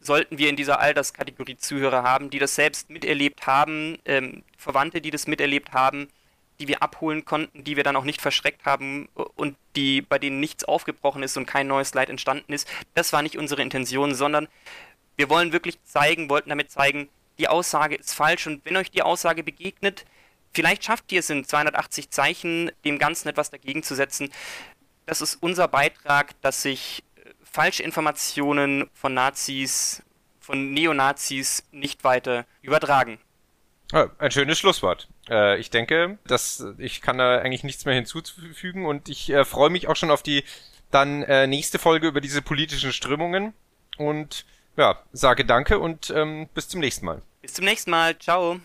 sollten 0.00 0.38
wir 0.38 0.48
in 0.48 0.56
dieser 0.56 0.80
Alterskategorie 0.80 1.56
Zuhörer 1.56 2.02
haben, 2.02 2.30
die 2.30 2.38
das 2.38 2.54
selbst 2.54 2.90
miterlebt 2.90 3.46
haben, 3.46 3.98
ähm, 4.06 4.42
Verwandte, 4.56 5.00
die 5.00 5.10
das 5.10 5.26
miterlebt 5.26 5.72
haben, 5.72 6.08
die 6.58 6.68
wir 6.68 6.82
abholen 6.82 7.24
konnten, 7.24 7.64
die 7.64 7.76
wir 7.76 7.84
dann 7.84 7.96
auch 7.96 8.04
nicht 8.04 8.20
verschreckt 8.20 8.64
haben 8.64 9.08
und 9.14 9.56
die, 9.76 10.02
bei 10.02 10.18
denen 10.18 10.40
nichts 10.40 10.64
aufgebrochen 10.64 11.22
ist 11.22 11.36
und 11.36 11.46
kein 11.46 11.66
neues 11.66 11.94
Leid 11.94 12.10
entstanden 12.10 12.52
ist. 12.52 12.68
Das 12.94 13.12
war 13.12 13.22
nicht 13.22 13.38
unsere 13.38 13.62
Intention, 13.62 14.14
sondern 14.14 14.48
wir 15.16 15.30
wollen 15.30 15.52
wirklich 15.52 15.82
zeigen, 15.84 16.30
wollten 16.30 16.50
damit 16.50 16.70
zeigen, 16.70 17.08
die 17.38 17.48
Aussage 17.48 17.96
ist 17.96 18.14
falsch 18.14 18.46
und 18.46 18.64
wenn 18.64 18.76
euch 18.76 18.90
die 18.90 19.02
Aussage 19.02 19.42
begegnet, 19.42 20.04
vielleicht 20.52 20.84
schafft 20.84 21.10
ihr 21.12 21.20
es 21.20 21.30
in 21.30 21.44
280 21.44 22.10
Zeichen, 22.10 22.70
dem 22.84 22.98
Ganzen 22.98 23.28
etwas 23.28 23.50
dagegen 23.50 23.82
zu 23.82 23.94
setzen. 23.94 24.30
das 25.06 25.20
ist 25.22 25.36
unser 25.40 25.66
Beitrag, 25.66 26.40
dass 26.42 26.62
sich 26.62 27.02
äh, 27.50 27.54
Falschinformationen 27.54 28.90
von 28.94 29.14
Nazis, 29.14 30.02
von 30.40 30.72
Neonazis 30.72 31.64
nicht 31.72 32.04
weiter 32.04 32.46
übertragen. 32.62 33.18
ein 34.18 34.30
schönes 34.30 34.58
Schlusswort. 34.58 35.08
Äh, 35.28 35.58
ich 35.58 35.70
denke, 35.70 36.18
dass 36.26 36.64
ich 36.78 37.00
kann 37.00 37.18
da 37.18 37.38
eigentlich 37.38 37.64
nichts 37.64 37.84
mehr 37.84 37.94
hinzufügen 37.94 38.86
und 38.86 39.08
ich 39.08 39.30
äh, 39.30 39.44
freue 39.44 39.70
mich 39.70 39.88
auch 39.88 39.96
schon 39.96 40.10
auf 40.10 40.22
die 40.22 40.44
dann 40.90 41.22
äh, 41.22 41.46
nächste 41.46 41.78
Folge 41.78 42.08
über 42.08 42.20
diese 42.20 42.42
politischen 42.42 42.92
Strömungen 42.92 43.54
und 43.96 44.44
ja, 44.76 44.98
sage 45.12 45.44
danke 45.44 45.78
und 45.78 46.10
ähm, 46.10 46.48
bis 46.54 46.68
zum 46.68 46.80
nächsten 46.80 47.06
Mal. 47.06 47.22
Bis 47.42 47.54
zum 47.54 47.64
nächsten 47.64 47.90
Mal. 47.90 48.18
Ciao. 48.18 48.60